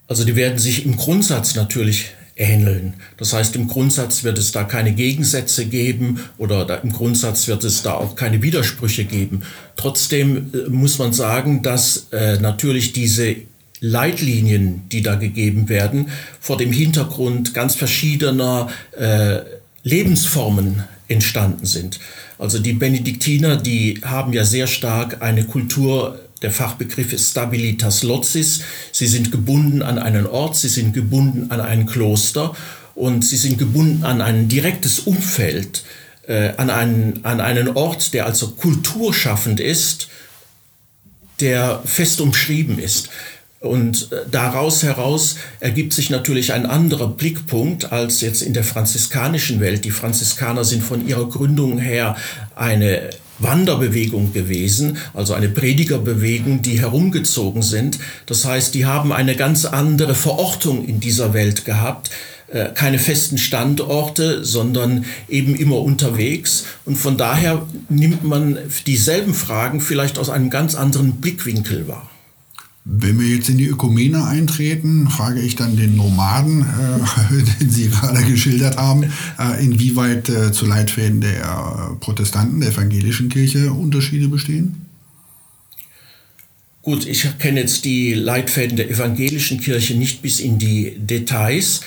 Also 0.06 0.24
die 0.24 0.36
werden 0.36 0.58
sich 0.58 0.86
im 0.86 0.96
Grundsatz 0.96 1.56
natürlich 1.56 2.12
ähneln. 2.36 2.94
Das 3.16 3.32
heißt, 3.32 3.56
im 3.56 3.68
Grundsatz 3.68 4.24
wird 4.24 4.38
es 4.38 4.52
da 4.52 4.64
keine 4.64 4.92
Gegensätze 4.92 5.66
geben 5.66 6.20
oder 6.38 6.64
da, 6.64 6.76
im 6.76 6.92
Grundsatz 6.92 7.48
wird 7.48 7.64
es 7.64 7.82
da 7.82 7.94
auch 7.94 8.16
keine 8.16 8.42
Widersprüche 8.42 9.04
geben. 9.04 9.42
Trotzdem 9.76 10.50
äh, 10.52 10.68
muss 10.70 10.98
man 10.98 11.12
sagen, 11.12 11.62
dass 11.62 12.08
äh, 12.12 12.38
natürlich 12.38 12.92
diese 12.92 13.36
Leitlinien, 13.80 14.82
die 14.90 15.02
da 15.02 15.16
gegeben 15.16 15.68
werden, 15.68 16.08
vor 16.40 16.56
dem 16.56 16.72
Hintergrund 16.72 17.52
ganz 17.52 17.74
verschiedener 17.74 18.68
äh, 18.96 19.40
Lebensformen 19.82 20.84
entstanden 21.08 21.66
sind. 21.66 21.98
Also 22.38 22.58
die 22.58 22.72
Benediktiner, 22.72 23.56
die 23.56 24.00
haben 24.04 24.32
ja 24.32 24.44
sehr 24.44 24.66
stark 24.66 25.20
eine 25.20 25.44
Kultur 25.44 26.20
der 26.42 26.50
Fachbegriff 26.50 27.12
ist 27.12 27.30
Stabilitas 27.30 28.02
Lotsis. 28.02 28.62
Sie 28.90 29.06
sind 29.06 29.30
gebunden 29.30 29.82
an 29.82 29.98
einen 29.98 30.26
Ort, 30.26 30.56
sie 30.56 30.68
sind 30.68 30.92
gebunden 30.92 31.50
an 31.50 31.60
ein 31.60 31.86
Kloster 31.86 32.54
und 32.94 33.24
sie 33.24 33.36
sind 33.36 33.58
gebunden 33.58 34.04
an 34.04 34.20
ein 34.20 34.48
direktes 34.48 35.00
Umfeld, 35.00 35.84
äh, 36.26 36.50
an, 36.56 36.70
einen, 36.70 37.24
an 37.24 37.40
einen 37.40 37.68
Ort, 37.68 38.12
der 38.14 38.26
also 38.26 38.50
kulturschaffend 38.50 39.60
ist, 39.60 40.08
der 41.40 41.82
fest 41.84 42.20
umschrieben 42.20 42.78
ist. 42.78 43.08
Und 43.60 44.10
äh, 44.10 44.16
daraus 44.28 44.82
heraus 44.82 45.36
ergibt 45.60 45.92
sich 45.92 46.10
natürlich 46.10 46.52
ein 46.52 46.66
anderer 46.66 47.06
Blickpunkt 47.06 47.92
als 47.92 48.20
jetzt 48.20 48.42
in 48.42 48.54
der 48.54 48.64
franziskanischen 48.64 49.60
Welt. 49.60 49.84
Die 49.84 49.92
Franziskaner 49.92 50.64
sind 50.64 50.82
von 50.82 51.06
ihrer 51.06 51.28
Gründung 51.28 51.78
her 51.78 52.16
eine 52.56 53.10
Wanderbewegung 53.42 54.32
gewesen, 54.32 54.98
also 55.14 55.34
eine 55.34 55.48
Predigerbewegung, 55.48 56.62
die 56.62 56.80
herumgezogen 56.80 57.62
sind. 57.62 57.98
Das 58.26 58.44
heißt, 58.44 58.74
die 58.74 58.86
haben 58.86 59.12
eine 59.12 59.36
ganz 59.36 59.64
andere 59.64 60.14
Verortung 60.14 60.84
in 60.84 61.00
dieser 61.00 61.34
Welt 61.34 61.64
gehabt, 61.64 62.10
äh, 62.48 62.70
keine 62.74 62.98
festen 62.98 63.38
Standorte, 63.38 64.44
sondern 64.44 65.06
eben 65.28 65.54
immer 65.54 65.78
unterwegs. 65.78 66.64
Und 66.84 66.96
von 66.96 67.16
daher 67.16 67.66
nimmt 67.88 68.24
man 68.24 68.58
dieselben 68.86 69.34
Fragen 69.34 69.80
vielleicht 69.80 70.18
aus 70.18 70.28
einem 70.28 70.50
ganz 70.50 70.74
anderen 70.74 71.20
Blickwinkel 71.20 71.88
wahr. 71.88 72.11
Wenn 72.84 73.20
wir 73.20 73.28
jetzt 73.28 73.48
in 73.48 73.58
die 73.58 73.68
Ökumene 73.68 74.24
eintreten, 74.24 75.08
frage 75.08 75.40
ich 75.40 75.54
dann 75.54 75.76
den 75.76 75.96
Nomaden, 75.96 76.62
äh, 76.62 77.42
den 77.60 77.70
Sie 77.70 77.88
gerade 77.88 78.24
geschildert 78.24 78.76
haben, 78.76 79.04
äh, 79.38 79.64
inwieweit 79.64 80.28
äh, 80.28 80.52
zu 80.52 80.66
Leitfäden 80.66 81.20
der 81.20 81.96
Protestanten, 82.00 82.60
der 82.60 82.70
evangelischen 82.70 83.28
Kirche 83.28 83.72
Unterschiede 83.72 84.28
bestehen? 84.28 84.86
Gut, 86.82 87.06
ich 87.06 87.38
kenne 87.38 87.60
jetzt 87.60 87.84
die 87.84 88.14
Leitfäden 88.14 88.76
der 88.76 88.90
evangelischen 88.90 89.60
Kirche 89.60 89.94
nicht 89.94 90.20
bis 90.20 90.40
in 90.40 90.58
die 90.58 90.96
Details, 90.98 91.82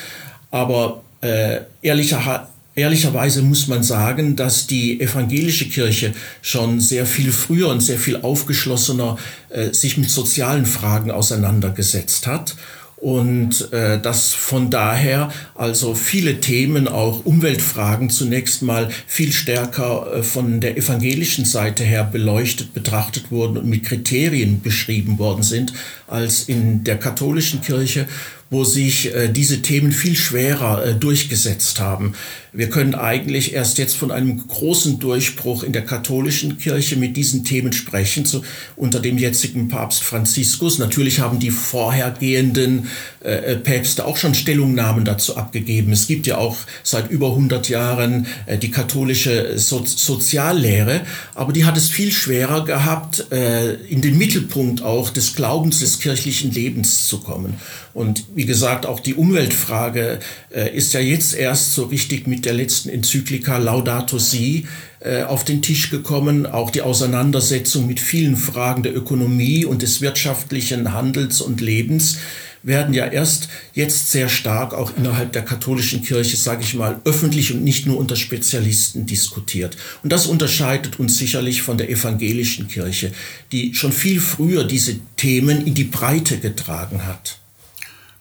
aber 0.51 1.03
äh, 1.19 1.59
ehrlicher, 1.81 2.47
Ehrlicherweise 2.75 3.41
muss 3.41 3.67
man 3.67 3.83
sagen, 3.83 4.35
dass 4.35 4.67
die 4.67 4.99
evangelische 4.99 5.69
Kirche 5.69 6.13
schon 6.41 6.81
sehr 6.81 7.05
viel 7.05 7.31
früher 7.31 7.69
und 7.69 7.79
sehr 7.79 7.97
viel 7.97 8.17
aufgeschlossener 8.17 9.17
äh, 9.49 9.71
sich 9.73 9.97
mit 9.97 10.09
sozialen 10.09 10.65
Fragen 10.65 11.09
auseinandergesetzt 11.09 12.27
hat 12.27 12.55
und 12.97 13.71
äh, 13.71 13.99
dass 14.01 14.33
von 14.33 14.69
daher 14.69 15.31
also 15.53 15.95
viele 15.95 16.39
Themen, 16.39 16.87
auch 16.87 17.25
Umweltfragen 17.25 18.09
zunächst 18.09 18.61
mal 18.61 18.89
viel 19.05 19.31
stärker 19.31 20.11
äh, 20.11 20.23
von 20.23 20.59
der 20.59 20.75
evangelischen 20.75 21.45
Seite 21.45 21.83
her 21.83 22.03
beleuchtet, 22.03 22.73
betrachtet 22.73 23.31
wurden 23.31 23.57
und 23.57 23.67
mit 23.67 23.83
Kriterien 23.83 24.61
beschrieben 24.61 25.19
worden 25.19 25.43
sind 25.43 25.73
als 26.07 26.43
in 26.43 26.83
der 26.83 26.97
katholischen 26.97 27.61
Kirche, 27.61 28.07
wo 28.49 28.63
sich 28.63 29.13
äh, 29.13 29.27
diese 29.29 29.61
Themen 29.61 29.91
viel 29.91 30.15
schwerer 30.15 30.85
äh, 30.85 30.93
durchgesetzt 30.93 31.79
haben. 31.79 32.13
Wir 32.53 32.69
können 32.69 32.95
eigentlich 32.95 33.53
erst 33.53 33.79
jetzt 33.79 33.97
von 33.97 34.11
einem 34.11 34.47
großen 34.47 34.99
Durchbruch 34.99 35.63
in 35.63 35.73
der 35.73 35.83
katholischen 35.83 36.57
Kirche 36.57 36.95
mit 36.95 37.17
diesen 37.17 37.43
Themen 37.43 37.73
sprechen, 37.73 38.25
zu, 38.25 38.43
unter 38.77 39.01
dem 39.01 39.17
jetzigen 39.17 39.67
Papst 39.67 40.03
Franziskus. 40.03 40.77
Natürlich 40.77 41.19
haben 41.19 41.39
die 41.39 41.51
vorhergehenden 41.51 42.87
äh, 43.23 43.53
äh 43.53 43.55
Päpste 43.57 44.05
auch 44.05 44.15
schon 44.15 44.33
Stellungnahmen 44.33 45.03
dazu 45.03 45.35
abgegeben. 45.35 45.91
Es 45.91 46.07
gibt 46.07 46.27
ja 46.27 46.37
auch 46.37 46.55
seit 46.83 47.09
über 47.09 47.31
100 47.31 47.67
Jahren 47.67 48.27
äh, 48.45 48.57
die 48.57 48.71
katholische 48.71 49.57
so 49.57 49.83
Soziallehre, 49.83 51.01
aber 51.33 51.51
die 51.51 51.65
hat 51.65 51.75
es 51.75 51.89
viel 51.89 52.11
schwerer 52.11 52.63
gehabt, 52.63 53.31
äh, 53.31 53.73
in 53.73 54.01
den 54.01 54.17
Mittelpunkt 54.17 54.81
auch 54.81 55.09
des 55.09 55.35
Glaubens 55.35 55.79
des 55.79 55.94
kirchlichen 55.99 56.51
Lebens 56.51 57.07
zu 57.07 57.19
kommen. 57.19 57.55
Und 57.93 58.25
wie 58.35 58.45
gesagt, 58.45 58.85
auch 58.85 58.99
die 58.99 59.13
Umweltfrage 59.13 60.19
äh, 60.53 60.75
ist 60.75 60.93
ja 60.93 60.99
jetzt 60.99 61.35
erst 61.35 61.73
so 61.73 61.85
richtig 61.85 62.27
mit 62.27 62.45
der 62.45 62.53
letzten 62.53 62.89
Enzyklika 62.89 63.57
Laudato 63.57 64.17
Si 64.17 64.67
äh, 64.99 65.23
auf 65.23 65.43
den 65.43 65.61
Tisch 65.61 65.89
gekommen. 65.89 66.45
Auch 66.45 66.69
die 66.69 66.81
Auseinandersetzung 66.81 67.87
mit 67.87 67.99
vielen 67.99 68.37
Fragen 68.37 68.83
der 68.83 68.95
Ökonomie 68.95 69.65
und 69.65 69.81
des 69.81 70.01
wirtschaftlichen 70.01 70.93
Handels 70.93 71.41
und 71.41 71.61
Lebens 71.61 72.17
werden 72.65 72.93
ja 72.93 73.05
erst 73.05 73.47
jetzt 73.73 74.11
sehr 74.11 74.27
stark 74.27 74.73
auch 74.73 74.91
innerhalb 74.97 75.31
der 75.33 75.43
katholischen 75.43 76.01
Kirche, 76.01 76.35
sage 76.35 76.63
ich 76.63 76.73
mal, 76.73 76.99
öffentlich 77.05 77.53
und 77.53 77.63
nicht 77.63 77.85
nur 77.85 77.97
unter 77.97 78.15
Spezialisten 78.15 79.05
diskutiert. 79.05 79.77
Und 80.03 80.11
das 80.11 80.25
unterscheidet 80.25 80.99
uns 80.99 81.17
sicherlich 81.17 81.61
von 81.61 81.77
der 81.77 81.89
evangelischen 81.89 82.67
Kirche, 82.67 83.11
die 83.51 83.73
schon 83.75 83.91
viel 83.91 84.19
früher 84.19 84.63
diese 84.63 84.99
Themen 85.15 85.65
in 85.65 85.75
die 85.75 85.83
Breite 85.83 86.39
getragen 86.39 87.05
hat. 87.05 87.39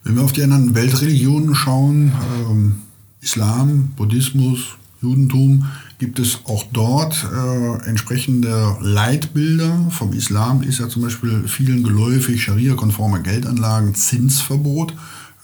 Wenn 0.03 0.17
wir 0.17 0.23
auf 0.23 0.33
die 0.33 0.43
anderen 0.43 0.75
Weltreligionen 0.75 1.55
schauen, 1.55 2.13
ähm, 2.47 2.83
Islam, 3.23 3.95
Buddhismus, 3.97 4.77
Judentum, 5.05 5.67
gibt 5.99 6.19
es 6.19 6.41
auch 6.45 6.65
dort 6.73 7.25
äh, 7.25 7.89
entsprechende 7.89 8.77
Leitbilder. 8.81 9.91
Vom 9.91 10.13
Islam 10.13 10.63
ist 10.63 10.81
ja 10.81 10.89
zum 10.89 11.03
Beispiel 11.03 11.45
vielen 11.47 11.85
geläufig 11.85 12.43
Scharia-konforme 12.43 13.23
Geldanlagen 13.23 13.95
Zinsverbot, 13.95 14.93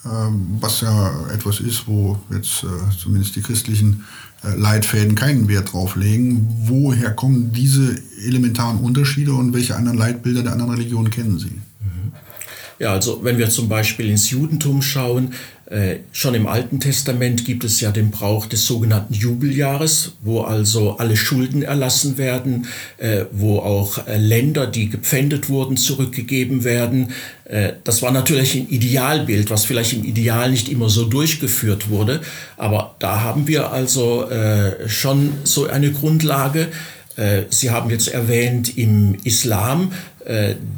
äh, 0.05 0.09
was 0.61 0.81
ja 0.81 1.13
etwas 1.33 1.61
ist, 1.61 1.87
wo 1.87 2.19
jetzt 2.31 2.65
äh, 2.65 2.97
zumindest 2.99 3.37
die 3.37 3.43
christlichen 3.43 4.05
äh, 4.43 4.57
Leitfäden 4.57 5.15
keinen 5.15 5.49
Wert 5.49 5.73
drauf 5.73 5.97
legen. 5.97 6.49
Woher 6.67 7.11
kommen 7.13 7.53
diese 7.53 8.01
elementaren 8.27 8.79
Unterschiede 8.79 9.35
und 9.35 9.53
welche 9.53 9.77
anderen 9.77 9.99
Leitbilder 9.99 10.43
der 10.43 10.53
anderen 10.53 10.73
Religionen 10.73 11.11
kennen 11.11 11.39
Sie? 11.39 11.61
Ja, 12.81 12.95
also 12.95 13.23
wenn 13.23 13.37
wir 13.37 13.51
zum 13.51 13.69
Beispiel 13.69 14.09
ins 14.09 14.31
Judentum 14.31 14.81
schauen, 14.81 15.35
äh, 15.67 15.97
schon 16.13 16.35
im 16.35 16.47
Alten 16.47 16.81
Testament 16.81 17.45
gibt 17.45 17.63
es 17.63 17.79
ja 17.83 17.91
den 17.91 18.11
Brauch 18.11 18.47
des 18.47 18.67
sogenannten 18.67 19.13
Jubeljahres, 19.13 20.13
wo 20.23 20.41
also 20.41 20.97
alle 20.97 21.15
Schulden 21.15 21.63
erlassen 21.63 22.17
werden, 22.17 22.67
äh, 22.97 23.27
wo 23.33 23.59
auch 23.59 24.07
äh, 24.07 24.17
Länder, 24.17 24.67
die 24.67 24.89
gepfändet 24.89 25.51
wurden, 25.51 25.77
zurückgegeben 25.77 26.65
werden. 26.65 27.13
Äh, 27.45 27.75
das 27.85 28.01
war 28.01 28.13
natürlich 28.13 28.55
ein 28.55 28.69
Idealbild, 28.71 29.51
was 29.51 29.67
vielleicht 29.67 29.93
im 29.93 30.05
Ideal 30.05 30.51
nicht 30.51 30.71
immer 30.71 30.89
so 30.89 31.05
durchgeführt 31.05 31.91
wurde, 31.91 32.23
aber 32.57 32.97
da 32.99 33.21
haben 33.21 33.47
wir 33.47 33.73
also 33.73 34.29
äh, 34.31 34.89
schon 34.89 35.35
so 35.45 35.67
eine 35.67 35.93
Grundlage. 35.93 36.69
Äh, 37.17 37.43
Sie 37.51 37.71
haben 37.71 37.91
jetzt 37.91 38.09
erwähnt, 38.09 38.79
im 38.79 39.17
Islam 39.25 39.93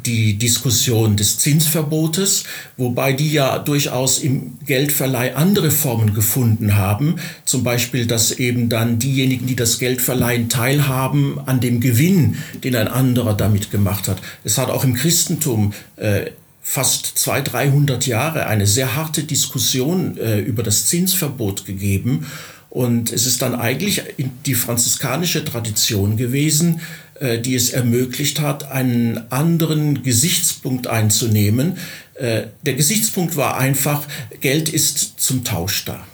die 0.05 0.35
Diskussion 0.35 1.17
des 1.17 1.39
Zinsverbotes, 1.39 2.45
wobei 2.77 3.11
die 3.11 3.31
ja 3.31 3.59
durchaus 3.59 4.19
im 4.19 4.57
Geldverleih 4.65 5.35
andere 5.35 5.69
Formen 5.69 6.13
gefunden 6.13 6.75
haben. 6.75 7.17
Zum 7.43 7.63
Beispiel, 7.63 8.07
dass 8.07 8.31
eben 8.31 8.69
dann 8.69 8.99
diejenigen, 8.99 9.45
die 9.45 9.55
das 9.55 9.79
Geld 9.79 10.01
verleihen, 10.01 10.47
teilhaben 10.47 11.39
an 11.45 11.59
dem 11.59 11.81
Gewinn, 11.81 12.37
den 12.63 12.75
ein 12.75 12.87
anderer 12.87 13.33
damit 13.33 13.69
gemacht 13.69 14.07
hat. 14.07 14.21
Es 14.43 14.57
hat 14.57 14.69
auch 14.69 14.83
im 14.83 14.93
Christentum 14.93 15.73
äh, 15.97 16.31
fast 16.63 17.17
200, 17.19 17.53
300 17.53 18.07
Jahre 18.07 18.47
eine 18.47 18.65
sehr 18.65 18.95
harte 18.95 19.23
Diskussion 19.23 20.17
äh, 20.17 20.39
über 20.39 20.63
das 20.63 20.87
Zinsverbot 20.87 21.65
gegeben. 21.65 22.25
Und 22.69 23.11
es 23.11 23.27
ist 23.27 23.43
dann 23.43 23.53
eigentlich 23.53 24.01
die 24.47 24.55
franziskanische 24.55 25.45
Tradition 25.45 26.17
gewesen, 26.17 26.79
äh, 27.12 27.12
die 27.21 27.55
es 27.55 27.69
ermöglicht 27.69 28.39
hat, 28.39 28.71
einen 28.71 29.31
anderen 29.31 30.03
Gesichtspunkt 30.03 30.87
einzunehmen. 30.87 31.77
Äh, 32.15 32.47
der 32.63 32.73
Gesichtspunkt 32.73 33.35
war 33.37 33.57
einfach, 33.57 34.03
Geld 34.41 34.69
ist 34.69 35.19
zum 35.19 35.43
Tausch 35.43 35.85
da. 35.85 36.05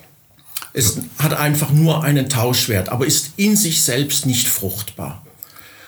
Es 0.74 1.00
hat 1.18 1.34
einfach 1.34 1.72
nur 1.72 2.04
einen 2.04 2.30
Tauschwert, 2.30 2.90
aber 2.90 3.06
ist 3.06 3.32
in 3.38 3.56
sich 3.56 3.82
selbst 3.82 4.26
nicht 4.26 4.48
fruchtbar. 4.48 5.26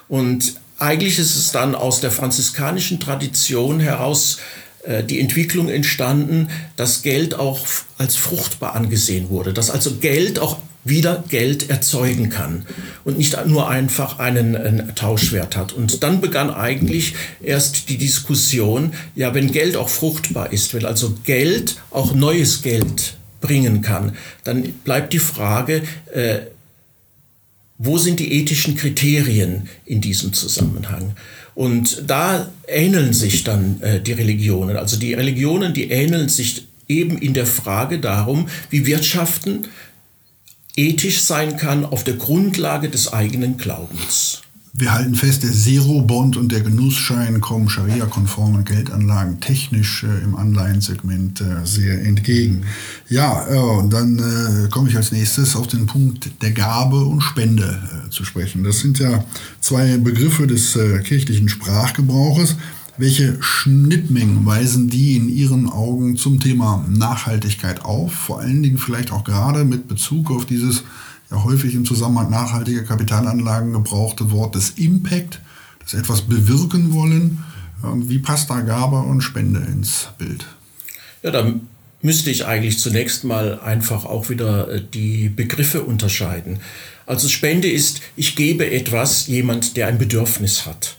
Und 0.08 0.56
eigentlich 0.80 1.20
ist 1.20 1.36
es 1.36 1.52
dann 1.52 1.76
aus 1.76 2.02
der 2.02 2.12
franziskanischen 2.12 3.00
Tradition 3.00 3.80
heraus 3.80 4.40
äh, 4.84 5.04
die 5.04 5.20
Entwicklung 5.20 5.70
entstanden, 5.70 6.50
dass 6.76 7.04
Geld 7.04 7.36
auch 7.36 7.60
als 7.98 8.16
fruchtbar 8.16 8.76
angesehen 8.76 9.30
wurde, 9.30 9.54
dass 9.54 9.70
also 9.70 9.96
Geld 9.98 10.40
auch 10.40 10.58
wieder 10.84 11.24
Geld 11.30 11.70
erzeugen 11.70 12.30
kann 12.30 12.66
und 13.04 13.18
nicht 13.18 13.38
nur 13.46 13.70
einfach 13.70 14.20
einen, 14.20 14.56
einen, 14.56 14.96
Tauschwert 14.96 15.56
hat. 15.56 15.74
Und 15.74 16.02
dann 16.04 16.22
begann 16.22 16.50
eigentlich 16.50 17.14
erst 17.42 17.90
die 17.90 17.98
Diskussion, 17.98 18.94
ja, 19.16 19.34
wenn 19.36 19.52
Geld 19.52 19.78
auch 19.78 19.90
fruchtbar 19.90 20.52
ist, 20.52 20.74
wenn 20.74 20.86
also 20.86 21.16
Geld 21.24 21.78
auch 21.92 22.14
neues 22.14 22.62
Geld 22.64 23.16
bringen 23.42 23.82
kann, 23.82 24.14
dann 24.44 24.64
bleibt 24.84 25.14
die 25.14 25.20
Frage, 25.20 25.84
äh, 26.14 26.40
wo 27.78 27.98
sind 27.98 28.20
die 28.20 28.32
ethischen 28.34 28.76
Kriterien 28.76 29.68
in 29.86 30.02
diesem 30.02 30.34
Zusammenhang? 30.34 31.16
Und 31.56 32.04
da 32.08 32.50
ähneln 32.68 33.14
sich 33.14 33.44
dann 33.44 33.82
äh, 33.82 34.00
die 34.00 34.14
Religionen. 34.14 34.78
Also 34.78 34.98
die 34.98 35.14
Religionen, 35.14 35.74
die 35.74 35.90
ähneln 35.90 36.30
sich 36.30 36.68
eben 36.88 37.18
in 37.18 37.34
der 37.34 37.48
Frage 37.48 38.00
darum, 38.00 38.48
wie 38.70 38.86
Wirtschaften 38.86 39.68
ethisch 40.76 41.22
sein 41.22 41.58
kann 41.58 41.86
auf 41.86 42.04
der 42.04 42.16
Grundlage 42.16 42.90
des 42.90 43.12
eigenen 43.12 43.58
Glaubens. 43.58 44.42
Wir 44.74 44.94
halten 44.94 45.16
fest, 45.16 45.44
der 45.44 45.52
Zero-Bond 45.52 46.38
und 46.38 46.50
der 46.50 46.62
Genussschein 46.62 47.42
kommen 47.42 47.68
Scharia-konformen 47.68 48.64
Geldanlagen 48.64 49.42
technisch 49.42 50.04
äh, 50.04 50.24
im 50.24 50.38
Anleihensegment 50.38 51.42
äh, 51.42 51.66
sehr 51.66 52.02
entgegen. 52.02 52.64
Ja, 53.10 53.48
äh, 53.52 53.58
und 53.58 53.92
dann 53.92 54.18
äh, 54.18 54.70
komme 54.70 54.90
ich 54.90 54.96
als 54.96 55.12
nächstes 55.12 55.58
auf 55.58 55.68
den 55.68 55.88
Punkt 55.88 56.32
der 56.42 56.52
Gabe 56.52 57.04
und 57.04 57.20
Spende 57.20 57.82
äh, 58.08 58.10
zu 58.12 58.24
sprechen. 58.24 58.64
Das 58.64 58.80
sind 58.80 58.98
ja 58.98 59.26
zwei 59.60 59.98
Begriffe 59.98 60.48
des 60.48 60.78
äh, 60.78 61.00
kirchlichen 61.00 61.50
Sprachgebrauches. 61.50 62.56
Welche 62.98 63.42
Schnittmengen 63.42 64.46
weisen 64.46 64.90
die 64.90 65.16
in 65.16 65.30
Ihren 65.30 65.70
Augen 65.70 66.18
zum 66.18 66.40
Thema 66.40 66.86
Nachhaltigkeit 66.90 67.84
auf? 67.84 68.14
Vor 68.14 68.40
allen 68.40 68.62
Dingen 68.62 68.78
vielleicht 68.78 69.12
auch 69.12 69.24
gerade 69.24 69.64
mit 69.64 69.88
Bezug 69.88 70.30
auf 70.30 70.46
dieses 70.46 70.84
ja 71.32 71.44
häufig 71.44 71.74
im 71.74 71.86
Zusammenhang 71.86 72.30
nachhaltiger 72.30 72.84
Kapitalanlagen 72.84 73.72
gebrauchte 73.72 74.32
Wort 74.32 74.56
des 74.56 74.72
Impact, 74.72 75.40
das 75.80 75.94
etwas 75.94 76.24
bewirken 76.24 76.94
wollen. 76.94 77.44
Wie 77.82 78.20
passt 78.20 78.50
da 78.50 78.60
Gabe 78.60 78.98
und 78.98 79.22
Spende 79.22 79.62
ins 79.62 80.10
Bild? 80.18 80.46
Ja, 81.24 81.32
da 81.32 81.54
müsste 82.02 82.30
ich 82.30 82.46
eigentlich 82.46 82.80
zunächst 82.80 83.24
mal 83.24 83.60
einfach 83.60 84.06
auch 84.06 84.30
wieder 84.30 84.70
äh, 84.70 84.82
die 84.94 85.30
Begriffe 85.30 85.84
unterscheiden. 85.84 86.60
Also 87.06 87.28
Spende 87.30 87.70
ist, 87.70 88.02
ich 88.16 88.36
gebe 88.36 88.70
etwas 88.70 89.28
jemand, 89.28 89.78
der 89.78 89.88
ein 89.88 89.98
Bedürfnis 89.98 90.66
hat. 90.66 90.98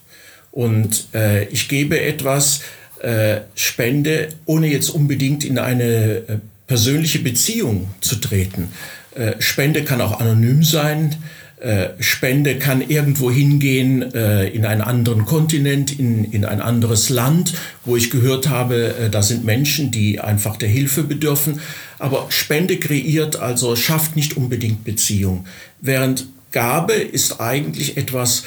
Und 0.53 1.09
äh, 1.15 1.45
ich 1.47 1.69
gebe 1.69 2.01
etwas, 2.01 2.61
äh, 3.01 3.41
spende, 3.55 4.29
ohne 4.45 4.69
jetzt 4.69 4.91
unbedingt 4.91 5.45
in 5.45 5.59
eine 5.59 5.85
äh, 5.85 6.38
persönliche 6.69 7.19
Beziehung 7.19 7.91
zu 8.01 8.17
treten. 8.17 8.71
Äh, 9.17 9.33
spende 9.41 9.83
kann 9.83 10.01
auch 10.01 10.21
anonym 10.21 10.62
sein. 10.62 11.17
Äh, 11.62 11.91
Spende 12.03 12.59
kann 12.59 12.81
irgendwo 12.81 13.31
hingehen 13.31 14.03
äh, 14.15 14.49
in 14.49 14.67
einen 14.67 14.81
anderen 14.81 15.27
Kontinent, 15.27 15.97
in, 15.97 16.25
in 16.25 16.45
ein 16.45 16.61
anderes 16.61 17.09
Land, 17.09 17.55
wo 17.85 17.97
ich 17.97 18.11
gehört 18.11 18.49
habe, 18.49 18.97
äh, 18.97 19.11
da 19.11 19.23
sind 19.23 19.45
Menschen, 19.45 19.93
die 19.93 20.19
einfach 20.19 20.57
der 20.57 20.69
Hilfe 20.69 21.05
bedürfen. 21.05 21.61
Aber 22.01 22.27
Spende 22.31 22.79
kreiert 22.79 23.37
also, 23.37 23.77
schafft 23.77 24.17
nicht 24.17 24.37
unbedingt 24.37 24.83
Beziehung. 24.83 25.47
Während 25.81 26.27
Gabe 26.51 26.95
ist 26.95 27.41
eigentlich 27.41 27.97
etwas, 27.97 28.43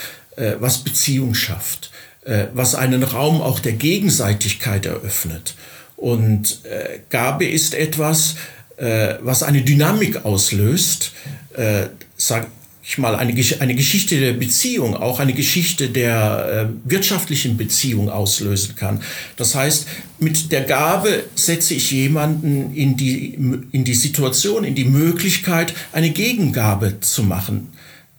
was 0.60 0.84
Beziehung 0.84 1.34
schafft. 1.34 1.92
Äh, 2.26 2.48
was 2.56 2.74
einen 2.74 3.04
Raum 3.04 3.40
auch 3.40 3.60
der 3.60 3.74
Gegenseitigkeit 3.74 4.88
eröffnet. 4.88 5.54
Und 5.96 6.62
äh, 6.66 7.00
Gabe 7.12 7.46
ist 7.46 7.76
etwas, 7.76 8.36
äh, 8.78 9.14
was 9.22 9.44
eine 9.44 9.62
Dynamik 9.62 10.26
auslöst, 10.26 11.12
äh, 11.56 11.84
sag 12.18 12.48
ich 12.82 12.98
mal, 12.98 13.16
eine, 13.16 13.34
eine 13.60 13.76
Geschichte 13.76 14.20
der 14.20 14.34
Beziehung, 14.34 14.96
auch 14.96 15.20
eine 15.20 15.34
Geschichte 15.34 15.90
der 15.90 16.70
äh, 16.70 16.90
wirtschaftlichen 16.90 17.58
Beziehung 17.58 18.10
auslösen 18.10 18.76
kann. 18.76 19.02
Das 19.38 19.54
heißt, 19.54 19.86
mit 20.18 20.52
der 20.52 20.62
Gabe 20.62 21.26
setze 21.36 21.76
ich 21.76 21.92
jemanden 21.92 22.76
in 22.76 22.98
die, 22.98 23.34
in 23.72 23.84
die 23.84 23.94
Situation, 23.94 24.64
in 24.64 24.74
die 24.74 24.86
Möglichkeit, 24.86 25.76
eine 25.94 26.10
Gegengabe 26.10 27.00
zu 27.02 27.22
machen. 27.22 27.70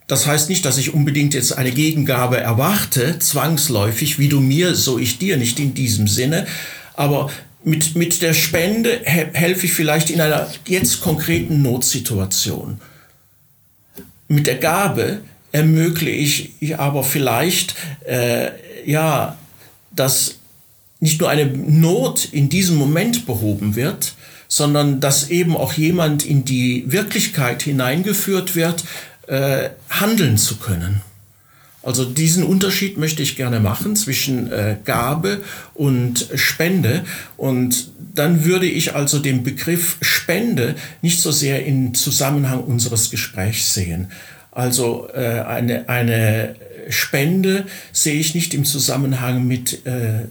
Das 0.07 0.27
heißt 0.27 0.49
nicht, 0.49 0.65
dass 0.65 0.79
ich 0.79 0.95
unbedingt 0.95 1.35
jetzt 1.35 1.53
eine 1.57 1.73
Gegengabe 1.73 2.39
erwarte, 2.39 3.19
zwangsläufig, 3.19 4.19
wie 4.19 4.29
du 4.29 4.41
mir, 4.41 4.75
so 4.75 4.99
ich 4.99 5.19
dir, 5.19 5.37
nicht 5.37 5.59
in 5.59 5.75
diesem 5.75 6.07
Sinne. 6.07 6.47
Aber 6.95 7.31
mit, 7.65 7.97
mit 7.97 8.23
der 8.23 8.33
Spende 8.33 9.01
helfe 9.05 9.67
ich 9.67 9.73
vielleicht 9.73 10.11
in 10.11 10.21
einer 10.21 10.49
jetzt 10.69 11.01
konkreten 11.01 11.63
Notsituation. 11.63 12.81
Mit 14.29 14.47
der 14.47 14.57
Gabe 14.57 15.23
ermögliche 15.51 16.51
ich 16.61 16.79
aber 16.79 17.03
vielleicht, 17.03 17.75
äh, 18.07 18.51
ja, 18.89 19.37
dass 19.91 20.37
nicht 21.01 21.21
nur 21.21 21.29
eine 21.29 21.47
Not 21.47 22.29
in 22.31 22.49
diesem 22.49 22.77
Moment 22.77 23.27
behoben 23.27 23.75
wird, 23.75 24.15
sondern 24.49 25.01
dass 25.01 25.31
eben 25.31 25.57
auch 25.57 25.73
jemand 25.73 26.25
in 26.25 26.45
die 26.45 26.85
Wirklichkeit 26.87 27.63
hineingeführt 27.63 28.55
wird, 28.55 28.85
äh, 29.27 29.71
handeln 29.89 30.39
zu 30.39 30.57
können. 30.57 31.03
Also 31.83 32.05
diesen 32.05 32.43
Unterschied 32.43 32.99
möchte 32.99 33.23
ich 33.23 33.37
gerne 33.37 33.61
machen 33.61 33.95
zwischen 33.95 34.51
äh, 34.51 34.77
Gabe 34.85 35.43
und 35.73 36.27
Spende. 36.35 37.05
Und 37.37 37.93
dann 38.13 38.45
würde 38.45 38.67
ich 38.67 38.97
also 38.97 39.21
den 39.21 39.45
Begriff 39.45 39.97
Spende 40.01 40.75
nicht 41.01 41.21
so 41.21 41.31
sehr 41.31 41.65
im 41.65 41.95
Zusammenhang 41.95 42.65
unseres 42.65 43.11
Gesprächs 43.11 43.73
sehen. 43.73 44.11
Also 44.51 45.09
äh, 45.15 45.43
eine, 45.47 45.89
eine 45.89 46.57
Spende 46.89 47.67
sehe 47.93 48.19
ich 48.19 48.35
nicht 48.35 48.53
im 48.53 48.65
Zusammenhang 48.65 49.47
mit 49.47 49.87
äh, 49.87 50.25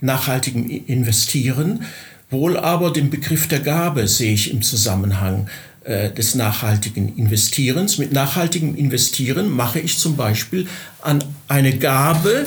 nachhaltigem 0.00 0.68
Investieren, 0.68 1.84
wohl 2.30 2.56
aber 2.56 2.92
den 2.92 3.10
Begriff 3.10 3.46
der 3.46 3.60
Gabe 3.60 4.08
sehe 4.08 4.32
ich 4.32 4.50
im 4.50 4.62
Zusammenhang 4.62 5.48
des 5.84 6.34
nachhaltigen 6.34 7.16
Investierens. 7.16 7.96
Mit 7.98 8.12
nachhaltigem 8.12 8.74
Investieren 8.74 9.50
mache 9.50 9.80
ich 9.80 9.98
zum 9.98 10.16
Beispiel 10.16 10.68
an 11.00 11.24
eine 11.48 11.78
Gabe, 11.78 12.46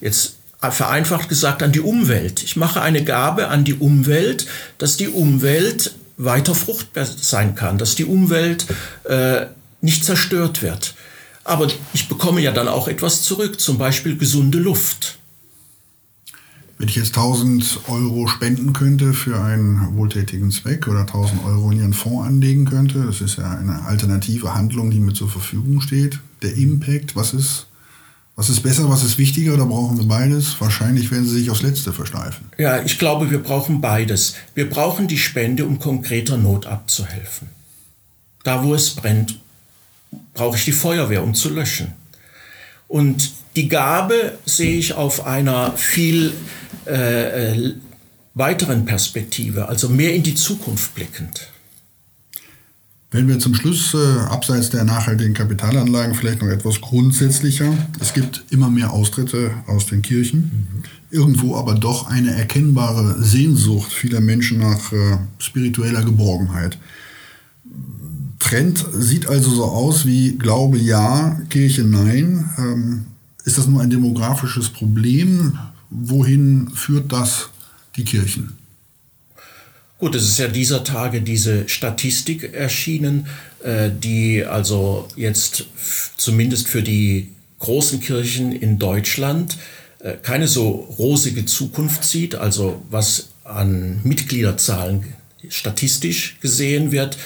jetzt 0.00 0.34
vereinfacht 0.60 1.28
gesagt, 1.28 1.62
an 1.62 1.72
die 1.72 1.80
Umwelt. 1.80 2.42
Ich 2.42 2.56
mache 2.56 2.80
eine 2.80 3.04
Gabe 3.04 3.48
an 3.48 3.64
die 3.64 3.74
Umwelt, 3.74 4.46
dass 4.78 4.96
die 4.96 5.08
Umwelt 5.08 5.94
weiter 6.16 6.54
fruchtbar 6.54 7.06
sein 7.06 7.54
kann, 7.54 7.78
dass 7.78 7.94
die 7.94 8.04
Umwelt 8.04 8.66
äh, 9.04 9.46
nicht 9.80 10.04
zerstört 10.04 10.62
wird. 10.62 10.94
Aber 11.44 11.68
ich 11.94 12.08
bekomme 12.08 12.40
ja 12.40 12.52
dann 12.52 12.68
auch 12.68 12.88
etwas 12.88 13.22
zurück, 13.22 13.60
zum 13.60 13.78
Beispiel 13.78 14.18
gesunde 14.18 14.58
Luft. 14.58 15.18
Wenn 16.78 16.86
ich 16.86 16.94
jetzt 16.94 17.16
1000 17.16 17.80
Euro 17.88 18.28
spenden 18.28 18.72
könnte 18.72 19.12
für 19.12 19.42
einen 19.42 19.96
wohltätigen 19.96 20.52
Zweck 20.52 20.86
oder 20.86 21.00
1000 21.00 21.44
Euro 21.44 21.72
in 21.72 21.78
Ihren 21.80 21.92
Fonds 21.92 22.28
anlegen 22.28 22.66
könnte, 22.66 23.04
das 23.04 23.20
ist 23.20 23.36
ja 23.36 23.50
eine 23.50 23.82
alternative 23.82 24.54
Handlung, 24.54 24.92
die 24.92 25.00
mir 25.00 25.12
zur 25.12 25.28
Verfügung 25.28 25.80
steht. 25.80 26.20
Der 26.42 26.56
Impact, 26.56 27.16
was 27.16 27.34
ist, 27.34 27.66
was 28.36 28.48
ist 28.48 28.62
besser, 28.62 28.88
was 28.88 29.02
ist 29.02 29.18
wichtiger 29.18 29.54
oder 29.54 29.66
brauchen 29.66 29.98
wir 29.98 30.04
beides? 30.04 30.60
Wahrscheinlich 30.60 31.10
werden 31.10 31.26
Sie 31.26 31.40
sich 31.40 31.50
aufs 31.50 31.62
Letzte 31.62 31.92
versteifen. 31.92 32.46
Ja, 32.58 32.80
ich 32.80 33.00
glaube, 33.00 33.28
wir 33.32 33.42
brauchen 33.42 33.80
beides. 33.80 34.36
Wir 34.54 34.70
brauchen 34.70 35.08
die 35.08 35.18
Spende, 35.18 35.66
um 35.66 35.80
konkreter 35.80 36.36
Not 36.36 36.66
abzuhelfen. 36.66 37.48
Da, 38.44 38.62
wo 38.62 38.72
es 38.72 38.90
brennt, 38.90 39.40
brauche 40.32 40.56
ich 40.56 40.64
die 40.64 40.72
Feuerwehr, 40.72 41.24
um 41.24 41.34
zu 41.34 41.48
löschen. 41.48 41.92
Und 42.86 43.32
die 43.56 43.68
Gabe 43.68 44.38
sehe 44.46 44.78
ich 44.78 44.94
auf 44.94 45.26
einer 45.26 45.72
viel 45.72 46.32
äh, 46.88 47.52
äh, 47.52 47.74
weiteren 48.34 48.84
Perspektive, 48.84 49.68
also 49.68 49.88
mehr 49.88 50.14
in 50.14 50.22
die 50.22 50.34
Zukunft 50.34 50.94
blickend. 50.94 51.48
Wenn 53.10 53.26
wir 53.26 53.38
zum 53.38 53.54
Schluss 53.54 53.94
äh, 53.94 54.20
abseits 54.28 54.68
der 54.68 54.84
nachhaltigen 54.84 55.32
Kapitalanlagen 55.32 56.14
vielleicht 56.14 56.42
noch 56.42 56.48
etwas 56.48 56.80
grundsätzlicher, 56.80 57.72
es 58.00 58.12
gibt 58.12 58.44
immer 58.50 58.68
mehr 58.68 58.92
Austritte 58.92 59.50
aus 59.66 59.86
den 59.86 60.02
Kirchen, 60.02 60.40
mhm. 60.40 60.82
irgendwo 61.10 61.56
aber 61.56 61.74
doch 61.74 62.06
eine 62.06 62.32
erkennbare 62.32 63.22
Sehnsucht 63.22 63.92
vieler 63.92 64.20
Menschen 64.20 64.58
nach 64.58 64.92
äh, 64.92 65.18
spiritueller 65.38 66.02
Geborgenheit. 66.02 66.78
Trend 68.38 68.84
sieht 68.92 69.26
also 69.26 69.50
so 69.50 69.64
aus 69.64 70.04
wie 70.04 70.36
Glaube 70.36 70.78
ja, 70.78 71.40
Kirche 71.48 71.84
nein. 71.84 72.48
Ähm, 72.58 73.06
ist 73.44 73.56
das 73.56 73.66
nur 73.66 73.80
ein 73.80 73.90
demografisches 73.90 74.68
Problem? 74.68 75.58
Wohin 75.90 76.70
führt 76.74 77.12
das 77.12 77.48
die 77.96 78.04
Kirchen? 78.04 78.56
Gut, 79.98 80.14
es 80.14 80.24
ist 80.24 80.38
ja 80.38 80.46
dieser 80.46 80.84
Tage 80.84 81.22
diese 81.22 81.68
Statistik 81.68 82.54
erschienen, 82.54 83.26
äh, 83.64 83.90
die 83.90 84.44
also 84.44 85.08
jetzt 85.16 85.66
zumindest 86.16 86.68
für 86.68 86.82
die 86.82 87.32
großen 87.58 88.00
Kirchen 88.00 88.52
in 88.52 88.78
Deutschland 88.78 89.58
äh, 90.00 90.14
keine 90.22 90.46
so 90.46 90.70
rosige 90.98 91.46
Zukunft 91.46 92.04
sieht, 92.04 92.36
also 92.36 92.80
was 92.90 93.30
an 93.42 94.00
Mitgliederzahlen 94.04 95.14
statistisch 95.48 96.38
gesehen 96.40 96.92
wird. 96.92 97.18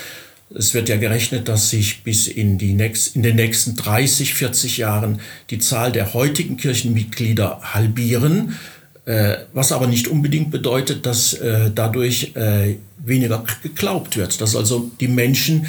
Es 0.56 0.74
wird 0.74 0.88
ja 0.88 0.96
gerechnet, 0.96 1.48
dass 1.48 1.70
sich 1.70 2.02
bis 2.02 2.26
in, 2.26 2.58
die 2.58 2.74
nächst, 2.74 3.16
in 3.16 3.22
den 3.22 3.36
nächsten 3.36 3.76
30, 3.76 4.34
40 4.34 4.78
Jahren 4.78 5.20
die 5.50 5.58
Zahl 5.58 5.92
der 5.92 6.14
heutigen 6.14 6.56
Kirchenmitglieder 6.56 7.60
halbieren, 7.62 8.56
äh, 9.04 9.36
was 9.52 9.72
aber 9.72 9.86
nicht 9.86 10.08
unbedingt 10.08 10.50
bedeutet, 10.50 11.06
dass 11.06 11.34
äh, 11.34 11.70
dadurch 11.74 12.36
äh, 12.36 12.76
weniger 13.04 13.44
geglaubt 13.62 14.16
wird, 14.16 14.40
dass 14.40 14.54
also 14.54 14.90
die 15.00 15.08
Menschen 15.08 15.66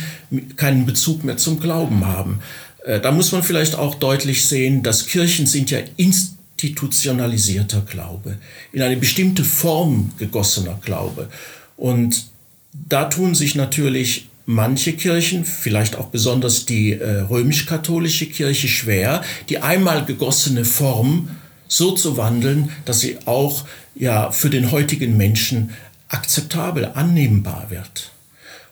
keinen 0.55 0.85
Bezug 0.85 1.23
mehr 1.23 1.37
zum 1.37 1.59
Glauben 1.59 2.05
haben. 2.05 2.39
Äh, 2.85 2.99
da 2.99 3.11
muss 3.11 3.31
man 3.31 3.43
vielleicht 3.43 3.75
auch 3.75 3.95
deutlich 3.95 4.45
sehen, 4.45 4.83
dass 4.83 5.07
Kirchen 5.07 5.47
sind 5.47 5.71
ja 5.71 5.79
institutionalisierter 5.97 7.81
Glaube, 7.81 8.37
in 8.71 8.81
eine 8.81 8.97
bestimmte 8.97 9.43
Form 9.43 10.11
gegossener 10.19 10.79
Glaube. 10.83 11.29
Und 11.75 12.27
da 12.73 13.05
tun 13.05 13.35
sich 13.35 13.55
natürlich 13.55 14.29
manche 14.45 14.93
Kirchen, 14.93 15.45
vielleicht 15.45 15.95
auch 15.95 16.07
besonders 16.07 16.65
die 16.65 16.93
äh, 16.93 17.21
römisch-katholische 17.21 18.25
Kirche, 18.25 18.67
schwer, 18.67 19.23
die 19.49 19.59
einmal 19.59 20.05
gegossene 20.05 20.65
Form 20.65 21.29
so 21.67 21.91
zu 21.91 22.17
wandeln, 22.17 22.69
dass 22.85 22.99
sie 22.99 23.17
auch 23.25 23.65
ja 23.95 24.31
für 24.31 24.49
den 24.49 24.71
heutigen 24.71 25.17
Menschen 25.17 25.71
akzeptabel, 26.07 26.91
annehmbar 26.93 27.67
wird. 27.69 28.11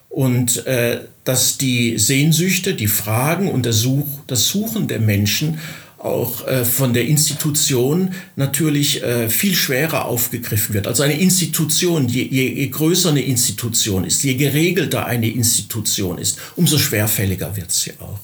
Und 0.09 0.65
äh, 0.67 1.01
dass 1.23 1.57
die 1.57 1.97
Sehnsüchte, 1.97 2.73
die 2.73 2.87
Fragen 2.87 3.49
und 3.49 3.65
der 3.65 3.73
Such, 3.73 4.07
das 4.27 4.47
Suchen 4.47 4.87
der 4.87 4.99
Menschen 4.99 5.59
auch 6.03 6.47
äh, 6.47 6.65
von 6.65 6.93
der 6.93 7.05
Institution 7.07 8.13
natürlich 8.35 9.03
äh, 9.03 9.29
viel 9.29 9.55
schwerer 9.55 10.05
aufgegriffen 10.05 10.73
wird. 10.73 10.87
Also 10.87 11.03
eine 11.03 11.19
Institution, 11.19 12.07
je, 12.07 12.23
je, 12.23 12.53
je 12.53 12.67
größer 12.67 13.09
eine 13.09 13.21
Institution 13.21 14.03
ist, 14.03 14.23
je 14.23 14.35
geregelter 14.35 15.05
eine 15.05 15.29
Institution 15.29 16.17
ist, 16.17 16.39
umso 16.55 16.77
schwerfälliger 16.77 17.55
wird 17.55 17.71
sie 17.71 17.93
auch. 17.99 18.19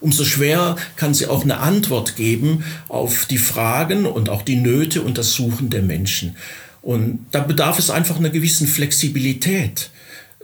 Umso 0.00 0.24
schwerer 0.24 0.76
kann 0.96 1.12
sie 1.12 1.26
auch 1.26 1.44
eine 1.44 1.58
Antwort 1.58 2.16
geben 2.16 2.64
auf 2.88 3.26
die 3.26 3.38
Fragen 3.38 4.06
und 4.06 4.30
auch 4.30 4.42
die 4.42 4.56
Nöte 4.56 5.02
und 5.02 5.18
das 5.18 5.34
Suchen 5.34 5.68
der 5.70 5.82
Menschen. 5.82 6.36
Und 6.82 7.26
da 7.30 7.40
bedarf 7.40 7.78
es 7.78 7.90
einfach 7.90 8.16
einer 8.16 8.30
gewissen 8.30 8.66
Flexibilität, 8.66 9.90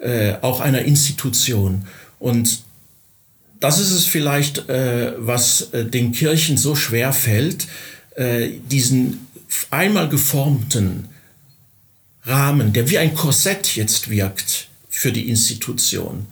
äh, 0.01 0.35
auch 0.43 0.61
einer 0.61 0.83
Institution. 0.83 1.87
Und 2.19 2.63
das 3.67 3.81
ist 3.81 3.91
es 3.91 4.05
vielleicht, 4.07 4.69
äh, 4.69 5.15
was 5.19 5.73
äh, 5.73 5.85
den 5.85 6.13
Kirchen 6.13 6.57
so 6.57 6.77
schwer 6.77 7.13
fällt, 7.13 7.67
äh, 8.15 8.51
diesen 8.71 9.27
einmal 9.71 10.09
geformten 10.09 11.09
Rahmen, 12.25 12.73
der 12.73 12.89
wie 12.91 12.99
ein 12.99 13.17
Korsett 13.17 13.75
jetzt 13.75 14.09
wirkt 14.09 14.69
für 14.89 15.11
die 15.11 15.29
Institution. 15.29 16.27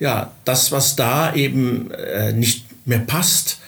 Ja, 0.00 0.32
das, 0.44 0.72
was 0.72 0.96
da 0.96 1.32
eben 1.32 1.92
äh, 1.92 2.32
nicht 2.32 2.64
mehr 2.86 2.98
passt, 2.98 3.58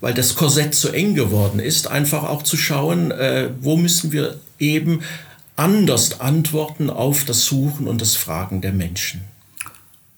weil 0.00 0.14
das 0.14 0.34
Korsett 0.34 0.74
zu 0.74 0.90
eng 0.90 1.14
geworden 1.14 1.60
ist, 1.60 1.88
einfach 1.88 2.22
auch 2.22 2.42
zu 2.42 2.56
schauen, 2.56 3.10
äh, 3.10 3.50
wo 3.60 3.76
müssen 3.76 4.10
wir 4.10 4.40
eben 4.58 5.02
anders 5.54 6.20
antworten 6.20 6.88
auf 6.88 7.26
das 7.26 7.44
Suchen 7.44 7.86
und 7.86 8.00
das 8.00 8.16
Fragen 8.16 8.62
der 8.62 8.72
Menschen 8.72 9.20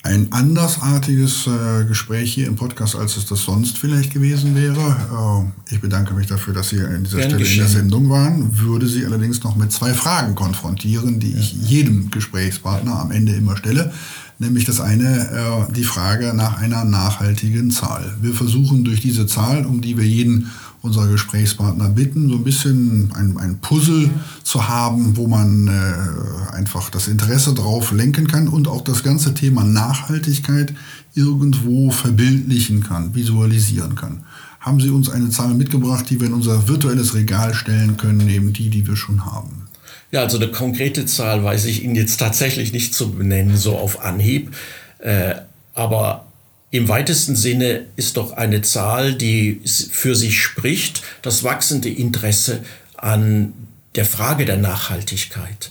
ein 0.03 0.33
andersartiges 0.33 1.47
äh, 1.47 1.85
Gespräch 1.85 2.33
hier 2.33 2.47
im 2.47 2.57
Podcast, 2.57 2.97
als 2.97 3.19
es 3.19 3.27
das 3.27 3.43
sonst 3.43 3.77
vielleicht 3.77 4.15
gewesen 4.15 4.55
wäre. 4.55 5.53
Äh, 5.69 5.75
ich 5.75 5.81
bedanke 5.81 6.15
mich 6.15 6.27
dafür, 6.27 6.55
dass 6.55 6.71
Sie 6.71 6.81
an 6.81 7.05
dieser 7.05 7.19
Gern 7.19 7.31
Stelle 7.31 7.43
geschehen. 7.43 7.67
in 7.67 7.73
der 7.73 7.81
Sendung 7.81 8.09
waren, 8.09 8.59
würde 8.59 8.87
Sie 8.87 9.05
allerdings 9.05 9.43
noch 9.43 9.57
mit 9.57 9.73
zwei 9.73 9.93
Fragen 9.93 10.35
konfrontieren, 10.35 11.21
die 11.21 11.33
ja. 11.33 11.39
ich 11.39 11.53
jedem 11.53 12.11
Gesprächspartner 12.11 12.99
am 12.99 13.11
Ende 13.11 13.33
immer 13.33 13.57
stelle. 13.59 13.93
Nämlich 14.39 14.65
das 14.65 14.81
eine, 14.81 15.67
äh, 15.69 15.73
die 15.73 15.85
Frage 15.85 16.33
nach 16.35 16.59
einer 16.59 16.87
nachhaltigen 16.87 17.71
Zahl. 17.71 18.17
Wir 18.23 18.33
versuchen 18.33 18.85
durch 18.85 19.03
diese 19.03 19.27
Zahl, 19.27 19.67
um 19.67 19.83
die 19.83 19.99
wir 19.99 20.07
jeden 20.07 20.51
unserer 20.83 21.09
Gesprächspartner 21.09 21.91
bitten, 21.91 22.31
so 22.31 22.37
ein 22.37 22.45
bisschen 22.45 23.13
ein, 23.15 23.37
ein 23.39 23.59
Puzzle 23.59 24.11
zu 24.43 24.69
haben, 24.69 25.17
wo 25.17 25.27
man 25.27 25.69
äh, 25.69 26.55
einfach 26.55 26.91
das 26.91 27.09
Interesse 27.09 27.53
drauf 27.55 27.93
lenken 27.93 28.27
kann 28.27 28.49
und 28.49 28.67
auch 28.67 28.83
das 28.83 29.03
ganze 29.03 29.35
Thema 29.35 29.63
Nachhaltigkeit 29.65 30.75
irgendwo 31.15 31.91
verbildlichen 31.91 32.83
kann, 32.83 33.15
visualisieren 33.15 33.95
kann. 33.95 34.25
Haben 34.61 34.81
Sie 34.81 34.91
uns 34.91 35.09
eine 35.09 35.31
Zahl 35.31 35.55
mitgebracht, 35.55 36.09
die 36.09 36.21
wir 36.21 36.29
in 36.29 36.35
unser 36.35 36.69
virtuelles 36.69 37.15
Regal 37.15 37.55
stellen 37.55 37.97
können, 37.97 38.19
neben 38.19 38.53
die, 38.53 38.71
die 38.71 38.87
wir 38.87 38.97
schon 38.97 39.27
haben? 39.27 39.69
Ja, 40.13 40.23
also 40.23 40.39
eine 40.39 40.51
konkrete 40.51 41.07
Zahl 41.07 41.45
weiß 41.45 41.67
ich 41.67 41.85
Ihnen 41.85 41.95
jetzt 41.95 42.19
tatsächlich 42.19 42.73
nicht 42.73 42.95
zu 42.95 43.13
benennen, 43.13 43.57
so 43.57 43.77
auf 43.77 44.03
Anhieb. 44.03 44.55
Äh, 44.99 45.37
aber 45.75 46.27
im 46.71 46.89
weitesten 46.89 47.35
Sinne 47.35 47.87
ist 47.97 48.17
doch 48.17 48.33
eine 48.33 48.63
Zahl, 48.63 49.15
die 49.15 49.61
für 49.65 50.15
sich 50.15 50.41
spricht, 50.41 51.03
das 51.23 51.43
wachsende 51.43 51.89
Interesse 51.89 52.61
an 52.97 53.53
der 53.97 54.05
Frage 54.05 54.45
der 54.45 54.57
Nachhaltigkeit. 54.57 55.71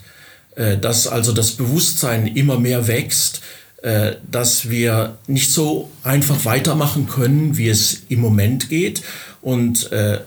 Äh, 0.56 0.78
dass 0.78 1.08
also 1.08 1.32
das 1.32 1.54
Bewusstsein 1.54 2.28
immer 2.28 2.60
mehr 2.60 2.88
wächst, 2.88 3.42
äh, 3.82 4.16
dass 4.30 4.70
wir 4.70 5.18
nicht 5.28 5.54
so 5.54 5.90
einfach 6.04 6.44
weitermachen 6.44 7.08
können, 7.08 7.58
wie 7.58 7.70
es 7.70 8.02
im 8.10 8.20
Moment 8.20 8.68
geht 8.68 9.02
und 9.42 9.90
äh, 9.94 10.20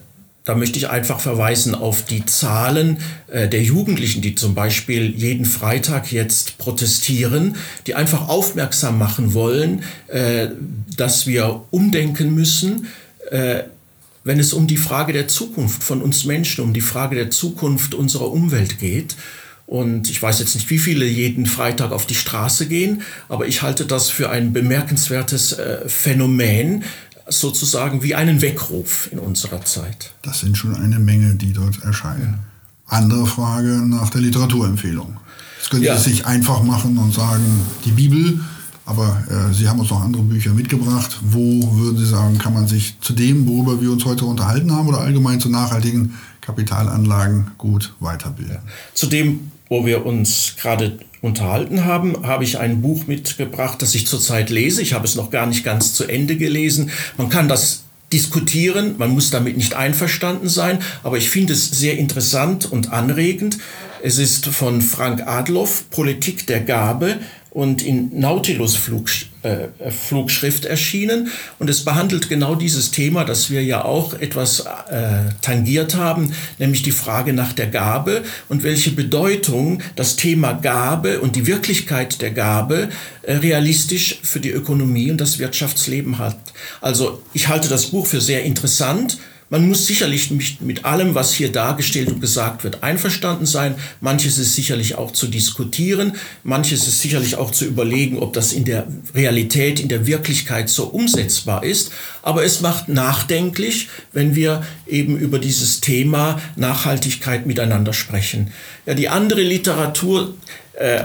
da 0.44 0.56
möchte 0.56 0.78
ich 0.78 0.88
einfach 0.88 1.20
verweisen 1.20 1.74
auf 1.74 2.04
die 2.04 2.26
Zahlen 2.26 2.98
äh, 3.28 3.48
der 3.48 3.62
Jugendlichen, 3.62 4.22
die 4.22 4.34
zum 4.34 4.54
Beispiel 4.54 5.14
jeden 5.16 5.44
Freitag 5.44 6.10
jetzt 6.12 6.58
protestieren, 6.58 7.56
die 7.86 7.94
einfach 7.94 8.28
aufmerksam 8.28 8.98
machen 8.98 9.34
wollen, 9.34 9.84
äh, 10.08 10.48
dass 10.96 11.26
wir 11.26 11.62
umdenken 11.70 12.34
müssen, 12.34 12.88
äh, 13.30 13.62
wenn 14.24 14.40
es 14.40 14.52
um 14.52 14.66
die 14.66 14.76
Frage 14.76 15.12
der 15.12 15.28
Zukunft 15.28 15.82
von 15.82 16.02
uns 16.02 16.24
Menschen, 16.24 16.64
um 16.64 16.72
die 16.72 16.80
Frage 16.80 17.14
der 17.14 17.30
Zukunft 17.30 17.94
unserer 17.94 18.30
Umwelt 18.30 18.78
geht. 18.78 19.16
Und 19.66 20.10
ich 20.10 20.20
weiß 20.20 20.40
jetzt 20.40 20.54
nicht, 20.54 20.68
wie 20.70 20.78
viele 20.78 21.06
jeden 21.06 21.46
Freitag 21.46 21.92
auf 21.92 22.06
die 22.06 22.14
Straße 22.14 22.66
gehen, 22.66 23.02
aber 23.28 23.46
ich 23.46 23.62
halte 23.62 23.86
das 23.86 24.10
für 24.10 24.28
ein 24.28 24.52
bemerkenswertes 24.52 25.56
Phänomen, 25.86 26.84
sozusagen 27.28 28.02
wie 28.02 28.14
einen 28.14 28.42
Weckruf 28.42 29.08
in 29.12 29.18
unserer 29.18 29.64
Zeit. 29.64 30.12
Das 30.22 30.40
sind 30.40 30.56
schon 30.56 30.74
eine 30.74 30.98
Menge, 30.98 31.34
die 31.34 31.52
dort 31.52 31.82
erscheinen. 31.82 32.38
Ja. 32.90 32.96
Andere 32.98 33.26
Frage 33.26 33.82
nach 33.86 34.10
der 34.10 34.20
Literaturempfehlung. 34.20 35.16
Jetzt 35.58 35.70
können 35.70 35.82
ja. 35.82 35.96
Sie 35.96 36.10
es 36.10 36.16
sich 36.16 36.26
einfach 36.26 36.62
machen 36.62 36.98
und 36.98 37.14
sagen, 37.14 37.60
die 37.84 37.92
Bibel, 37.92 38.40
aber 38.84 39.22
äh, 39.30 39.54
Sie 39.54 39.68
haben 39.68 39.78
uns 39.80 39.90
noch 39.90 40.02
andere 40.02 40.22
Bücher 40.22 40.52
mitgebracht. 40.52 41.18
Wo 41.22 41.78
würden 41.78 41.98
Sie 41.98 42.06
sagen, 42.06 42.38
kann 42.38 42.52
man 42.52 42.66
sich 42.66 42.98
zu 43.00 43.12
dem, 43.12 43.46
worüber 43.46 43.80
wir 43.80 43.92
uns 43.92 44.04
heute 44.04 44.24
unterhalten 44.24 44.72
haben 44.72 44.88
oder 44.88 45.00
allgemein 45.00 45.40
zur 45.40 45.52
nachhaltigen 45.52 46.14
Kapitalanlagen 46.40 47.52
gut 47.56 47.94
weiterbilden. 48.00 48.58
Zu 48.94 49.06
dem, 49.06 49.51
wo 49.72 49.86
wir 49.86 50.04
uns 50.04 50.56
gerade 50.60 50.98
unterhalten 51.22 51.86
haben, 51.86 52.26
habe 52.26 52.44
ich 52.44 52.58
ein 52.58 52.82
Buch 52.82 53.06
mitgebracht, 53.06 53.80
das 53.80 53.94
ich 53.94 54.06
zurzeit 54.06 54.50
lese. 54.50 54.82
Ich 54.82 54.92
habe 54.92 55.06
es 55.06 55.14
noch 55.14 55.30
gar 55.30 55.46
nicht 55.46 55.64
ganz 55.64 55.94
zu 55.94 56.04
Ende 56.04 56.36
gelesen. 56.36 56.90
Man 57.16 57.30
kann 57.30 57.48
das 57.48 57.84
diskutieren, 58.12 58.96
man 58.98 59.12
muss 59.12 59.30
damit 59.30 59.56
nicht 59.56 59.72
einverstanden 59.72 60.50
sein, 60.50 60.80
aber 61.02 61.16
ich 61.16 61.30
finde 61.30 61.54
es 61.54 61.70
sehr 61.70 61.96
interessant 61.96 62.70
und 62.70 62.92
anregend. 62.92 63.56
Es 64.02 64.18
ist 64.18 64.44
von 64.44 64.82
Frank 64.82 65.26
Adloff, 65.26 65.88
Politik 65.88 66.46
der 66.46 66.60
Gabe, 66.60 67.20
und 67.52 67.82
in 67.82 68.18
Nautilus 68.18 68.76
Flug, 68.76 69.10
äh, 69.42 69.90
Flugschrift 69.90 70.64
erschienen. 70.64 71.30
Und 71.58 71.68
es 71.68 71.84
behandelt 71.84 72.28
genau 72.28 72.54
dieses 72.54 72.90
Thema, 72.90 73.24
das 73.24 73.50
wir 73.50 73.62
ja 73.62 73.84
auch 73.84 74.14
etwas 74.14 74.60
äh, 74.60 75.30
tangiert 75.42 75.94
haben, 75.94 76.32
nämlich 76.58 76.82
die 76.82 76.92
Frage 76.92 77.34
nach 77.34 77.52
der 77.52 77.66
Gabe 77.66 78.22
und 78.48 78.62
welche 78.62 78.92
Bedeutung 78.92 79.82
das 79.96 80.16
Thema 80.16 80.54
Gabe 80.54 81.20
und 81.20 81.36
die 81.36 81.46
Wirklichkeit 81.46 82.22
der 82.22 82.30
Gabe 82.30 82.88
äh, 83.22 83.34
realistisch 83.34 84.20
für 84.22 84.40
die 84.40 84.50
Ökonomie 84.50 85.10
und 85.10 85.20
das 85.20 85.38
Wirtschaftsleben 85.38 86.18
hat. 86.18 86.38
Also 86.80 87.22
ich 87.34 87.48
halte 87.48 87.68
das 87.68 87.86
Buch 87.86 88.06
für 88.06 88.20
sehr 88.20 88.44
interessant 88.44 89.18
man 89.52 89.68
muss 89.68 89.86
sicherlich 89.86 90.30
nicht 90.30 90.62
mit 90.62 90.86
allem, 90.86 91.14
was 91.14 91.34
hier 91.34 91.52
dargestellt 91.52 92.08
und 92.08 92.22
gesagt 92.22 92.64
wird, 92.64 92.82
einverstanden 92.82 93.44
sein. 93.44 93.74
Manches 94.00 94.38
ist 94.38 94.54
sicherlich 94.54 94.94
auch 94.94 95.10
zu 95.10 95.26
diskutieren. 95.26 96.16
Manches 96.42 96.88
ist 96.88 97.02
sicherlich 97.02 97.36
auch 97.36 97.50
zu 97.50 97.66
überlegen, 97.66 98.18
ob 98.18 98.32
das 98.32 98.54
in 98.54 98.64
der 98.64 98.86
Realität, 99.14 99.78
in 99.78 99.90
der 99.90 100.06
Wirklichkeit 100.06 100.70
so 100.70 100.84
umsetzbar 100.84 101.64
ist. 101.64 101.92
Aber 102.22 102.46
es 102.46 102.62
macht 102.62 102.88
nachdenklich, 102.88 103.90
wenn 104.14 104.34
wir 104.34 104.64
eben 104.86 105.18
über 105.18 105.38
dieses 105.38 105.82
Thema 105.82 106.40
Nachhaltigkeit 106.56 107.44
miteinander 107.44 107.92
sprechen. 107.92 108.54
Ja, 108.86 108.94
die 108.94 109.10
andere 109.10 109.42
Literatur 109.42 110.34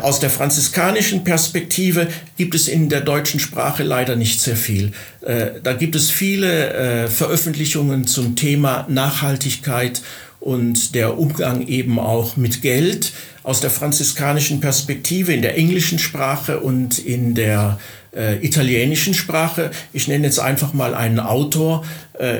aus 0.01 0.19
der 0.19 0.29
franziskanischen 0.29 1.23
Perspektive 1.23 2.07
gibt 2.37 2.55
es 2.55 2.67
in 2.67 2.87
der 2.89 3.01
deutschen 3.01 3.39
Sprache 3.39 3.83
leider 3.83 4.15
nicht 4.15 4.39
sehr 4.39 4.55
viel. 4.55 4.93
Äh, 5.21 5.59
da 5.61 5.73
gibt 5.73 5.95
es 5.95 6.09
viele 6.09 6.73
äh, 6.73 7.07
Veröffentlichungen 7.07 8.07
zum 8.07 8.35
Thema 8.35 8.85
Nachhaltigkeit 8.87 10.01
und 10.39 10.95
der 10.95 11.17
Umgang 11.17 11.67
eben 11.67 11.99
auch 11.99 12.37
mit 12.37 12.61
Geld 12.61 13.11
aus 13.43 13.59
der 13.59 13.69
franziskanischen 13.69 14.59
Perspektive 14.59 15.33
in 15.33 15.41
der 15.41 15.57
englischen 15.57 15.99
Sprache 15.99 16.59
und 16.59 16.99
in 16.99 17.35
der 17.35 17.79
äh, 18.15 18.35
italienischen 18.45 19.13
Sprache. 19.13 19.71
Ich 19.93 20.07
nenne 20.07 20.25
jetzt 20.25 20.39
einfach 20.39 20.73
mal 20.73 20.93
einen 20.93 21.19
Autor, 21.19 21.85
äh, 22.13 22.39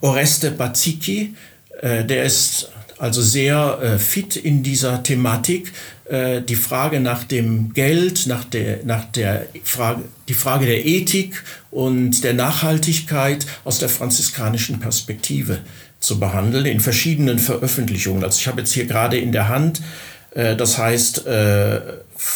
Oreste 0.00 0.52
Bazzichi, 0.52 1.34
äh, 1.80 2.04
der 2.04 2.22
ist 2.24 2.70
also 3.02 3.20
sehr 3.20 3.80
äh, 3.82 3.98
fit 3.98 4.36
in 4.36 4.62
dieser 4.62 5.02
Thematik. 5.02 5.72
Äh, 6.04 6.40
die 6.40 6.54
Frage 6.54 7.00
nach 7.00 7.24
dem 7.24 7.74
Geld, 7.74 8.28
nach 8.28 8.44
der, 8.44 8.84
nach 8.84 9.06
der 9.06 9.46
Frage, 9.64 10.02
die 10.28 10.34
Frage 10.34 10.66
der 10.66 10.86
Ethik 10.86 11.42
und 11.72 12.22
der 12.22 12.32
Nachhaltigkeit 12.32 13.44
aus 13.64 13.80
der 13.80 13.88
franziskanischen 13.88 14.78
Perspektive 14.78 15.58
zu 15.98 16.20
behandeln 16.20 16.64
in 16.64 16.78
verschiedenen 16.78 17.40
Veröffentlichungen. 17.40 18.22
Also 18.22 18.38
ich 18.38 18.46
habe 18.46 18.60
jetzt 18.60 18.72
hier 18.72 18.86
gerade 18.86 19.18
in 19.18 19.32
der 19.32 19.48
Hand, 19.48 19.82
äh, 20.30 20.54
das 20.54 20.78
heißt 20.78 21.26
äh, 21.26 21.80